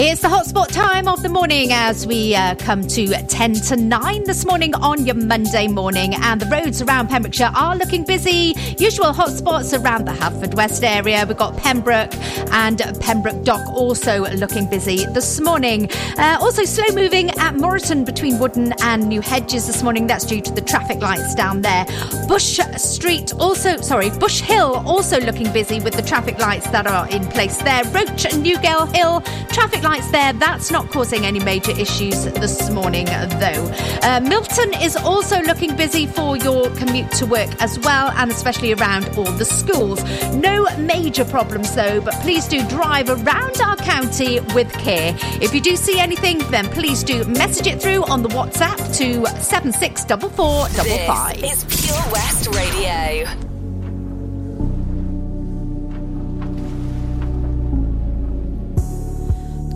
It's 0.02 0.22
the 0.22 0.30
hotspot 0.30 0.68
time 0.68 1.10
of 1.10 1.24
the 1.24 1.28
morning 1.28 1.74
as 1.74 2.08
we 2.08 2.34
uh, 2.34 2.56
come 2.56 2.88
to 2.88 3.06
10 3.06 3.54
to 3.54 3.76
9 3.76 4.24
this 4.24 4.46
morning 4.46 4.74
on 4.76 5.06
your 5.06 5.16
Monday 5.16 5.68
morning. 5.68 6.16
And 6.16 6.40
the 6.40 6.46
roads 6.46 6.82
around 6.82 7.10
Pembrokeshire 7.10 7.52
are 7.54 7.76
looking 7.76 8.06
busy. 8.06 8.54
Usual 8.78 9.12
hotspots 9.12 9.78
around 9.78 10.06
the 10.06 10.14
Haverfordwest 10.14 10.84
area. 10.88 11.26
We've 11.28 11.36
got 11.36 11.58
Pembroke 11.58 12.16
and 12.54 12.82
Pembroke 13.02 13.44
Dock 13.44 13.60
also 13.76 14.22
looking 14.36 14.70
busy 14.70 15.06
this 15.08 15.42
morning. 15.42 15.92
Uh, 16.18 16.38
also, 16.40 16.64
slow 16.64 16.96
moving 16.96 17.32
at 17.32 17.56
Moreton 17.56 18.06
between 18.06 18.40
Wooden 18.40 18.74
and 18.82 19.10
New 19.10 19.20
Hedges 19.20 19.68
this 19.68 19.84
morning. 19.84 20.08
That's 20.08 20.24
due 20.24 20.40
to 20.40 20.52
the 20.54 20.62
traffic 20.62 21.02
lights 21.02 21.36
down 21.36 21.62
there. 21.62 21.86
Bush 22.30 22.62
Street 22.78 23.34
also, 23.34 23.76
sorry, 23.82 24.12
Bush 24.12 24.40
Hill 24.40 24.82
also 24.86 25.20
looking 25.20 25.52
busy 25.52 25.82
with 25.82 25.96
the 25.96 26.04
traffic 26.04 26.40
lights 26.40 26.70
that 26.70 26.88
are 26.88 27.10
in 27.10 27.28
place 27.28 27.58
there. 27.64 27.84
Roch 27.84 28.08
and 28.08 28.46
Newgale 28.46 28.96
Hill, 28.96 29.20
traffic 29.50 29.84
lights 29.90 30.12
there. 30.12 30.34
That's 30.34 30.70
not 30.70 30.92
causing 30.92 31.26
any 31.26 31.40
major 31.40 31.72
issues 31.72 32.26
this 32.26 32.70
morning, 32.70 33.06
though. 33.06 33.74
Uh, 34.04 34.20
Milton 34.22 34.76
is 34.76 34.96
also 34.96 35.42
looking 35.42 35.76
busy 35.76 36.06
for 36.06 36.38
your 36.38 36.70
commute 36.76 37.10
to 37.14 37.26
work 37.26 37.50
as 37.60 37.80
well, 37.80 38.12
and 38.12 38.30
especially 38.30 38.74
around 38.74 39.10
all 39.18 39.24
the 39.24 39.46
schools. 39.46 40.04
No 40.36 40.68
major 40.78 41.26
problems, 41.26 41.74
though, 41.74 42.02
but 42.02 42.14
please 42.22 42.48
do 42.48 42.64
drive 42.68 43.10
around 43.10 43.60
our 43.62 43.78
county 43.78 44.40
with 44.54 44.72
care. 44.74 45.16
If 45.42 45.56
you 45.56 45.62
do 45.62 45.76
see 45.76 46.00
anything, 46.00 46.38
then 46.52 46.70
please 46.70 47.04
do 47.04 47.26
message 47.26 47.66
it 47.66 47.82
through 47.82 48.04
on 48.04 48.22
the 48.22 48.30
WhatsApp 48.30 48.78
to 49.00 49.26
764455. 49.42 51.42
This 51.42 51.64
is 51.64 51.88
Pure 51.88 52.14
West 52.14 52.48
Radio. 52.56 53.49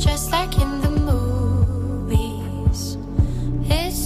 just 0.03 0.31
like 0.31 0.59
in 0.59 0.81
the 0.81 0.89
movies. 2.09 2.97
It's 3.69 4.02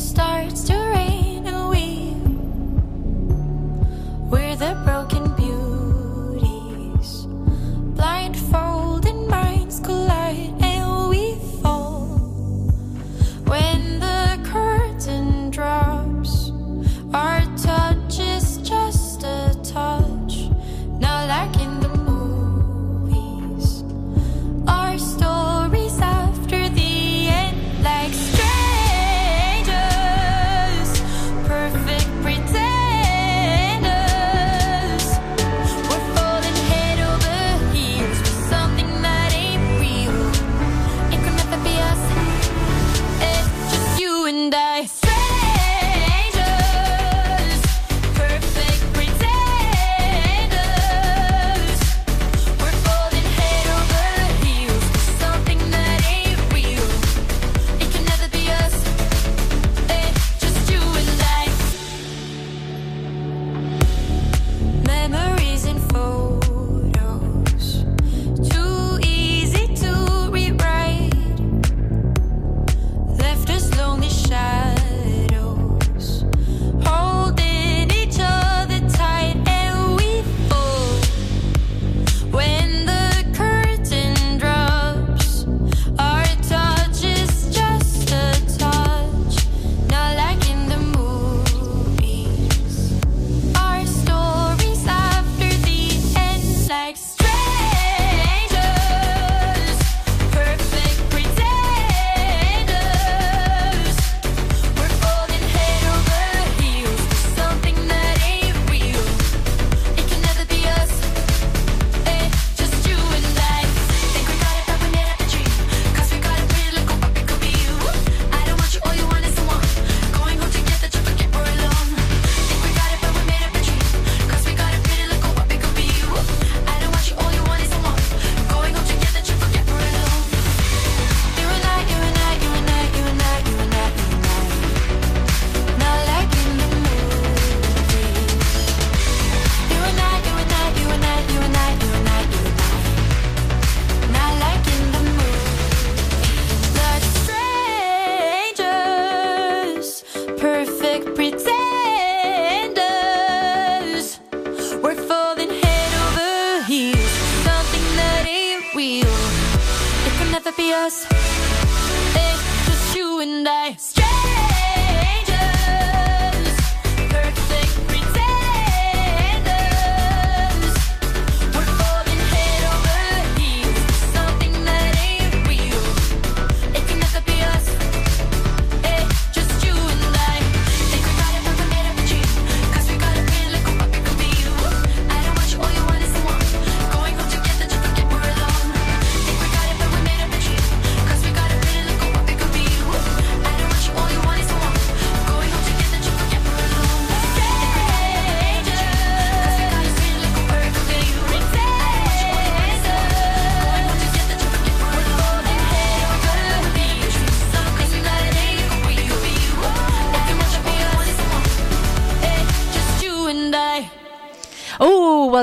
just, 160.83 161.07
it's 161.11 162.67
just 162.67 162.95
you 162.95 163.19
and 163.21 163.47
I. 163.47 164.06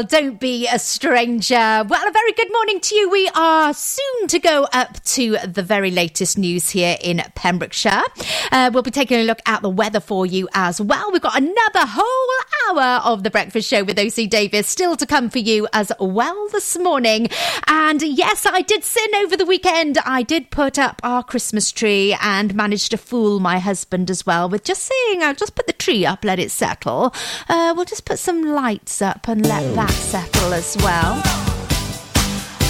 don't 0.05 0.39
be 0.39 0.69
a 0.69 0.79
stranger. 0.79 1.55
Well, 1.55 2.09
a 2.09 2.11
very 2.11 2.33
good 2.33 2.53
morning 2.53 2.81
to 2.81 2.95
you. 2.95 3.11
We 3.11 3.31
are 3.35 3.73
soon 3.73 4.27
to 4.29 4.39
go 4.39 4.67
up 4.73 5.03
to 5.05 5.39
the 5.47 5.63
very 5.63 5.91
latest 5.91 6.39
news 6.39 6.71
here 6.71 6.97
in 7.01 7.23
Pembrokeshire. 7.35 8.03
Uh, 8.53 8.71
we'll 8.73 8.83
be 8.83 8.91
taking 8.91 9.21
a 9.21 9.25
look 9.25 9.41
at 9.47 9.63
the 9.63 9.71
weather 9.71 10.01
for 10.01 10.27
you 10.27 10.49
as 10.55 10.81
well. 10.81 11.11
We've 11.13 11.23
got 11.23 11.37
another 11.37 11.87
whole 11.87 12.29
hour 12.69 13.01
of 13.05 13.23
The 13.23 13.31
Breakfast 13.31 13.69
Show 13.69 13.85
with 13.85 13.99
OC 13.99 14.29
Davis 14.29 14.67
still 14.67 14.97
to 14.97 15.07
come 15.07 15.29
for 15.31 15.39
you 15.39 15.67
as 15.73 15.93
well 15.99 16.49
this 16.53 16.79
morning. 16.79 17.29
And 17.67 18.03
yes, 18.03 18.47
I 18.47 18.63
did 18.63 18.85
sin 18.85 19.15
over 19.17 19.37
the 19.37 19.47
weekend. 19.47 19.99
I 19.99 20.23
did 20.23 20.51
put 20.51 20.79
up 20.79 21.01
our 21.03 21.23
Christmas 21.23 21.73
tree 21.73 22.17
and 22.21 22.55
managed 22.55 22.91
to 22.93 22.97
fool 22.97 23.41
my 23.41 23.59
husband 23.59 24.11
as 24.11 24.25
well 24.25 24.49
with 24.49 24.65
just 24.65 24.83
saying, 24.83 25.23
I'll 25.23 25.35
just 25.35 25.55
put 25.55 25.67
the 25.67 25.73
tree 25.73 26.07
up, 26.07 26.25
let 26.25 26.39
it 26.39 26.51
settle. 26.51 27.15
Uh, 27.49 27.73
we'll 27.77 27.85
just 27.85 28.05
put 28.05 28.19
some 28.19 28.43
lights 28.43 29.03
up 29.03 29.29
and 29.29 29.47
let 29.47 29.63
oh. 29.63 29.75
that 29.75 29.91
settle 29.91 30.55
as 30.55 30.77
well. 30.79 31.21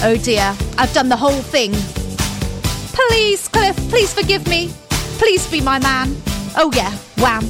Oh 0.03 0.19
dear, 0.21 0.55
I've 0.77 0.93
done 0.93 1.09
the 1.09 1.17
whole 1.17 1.41
thing. 1.41 1.71
Please, 2.93 3.47
Cliff, 3.47 3.75
please 3.89 4.13
forgive 4.13 4.47
me. 4.47 4.71
Please 5.17 5.49
be 5.49 5.61
my 5.61 5.79
man. 5.79 6.15
Oh 6.57 6.71
yeah, 6.73 6.91
wham. 7.17 7.43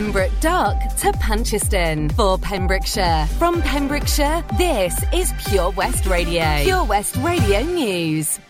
Pembroke 0.00 0.32
Dock 0.40 0.96
to 0.96 1.12
Puncheston. 1.20 2.08
For 2.08 2.38
Pembrokeshire. 2.38 3.26
From 3.38 3.60
Pembrokeshire, 3.60 4.42
this 4.56 4.98
is 5.12 5.30
Pure 5.46 5.72
West 5.72 6.06
Radio. 6.06 6.62
Pure 6.62 6.84
West 6.84 7.16
Radio 7.16 7.60
News. 7.60 8.40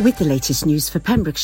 With 0.00 0.16
the 0.16 0.24
latest 0.24 0.64
news 0.64 0.88
for 0.88 1.00
Pembrokeshire. 1.00 1.40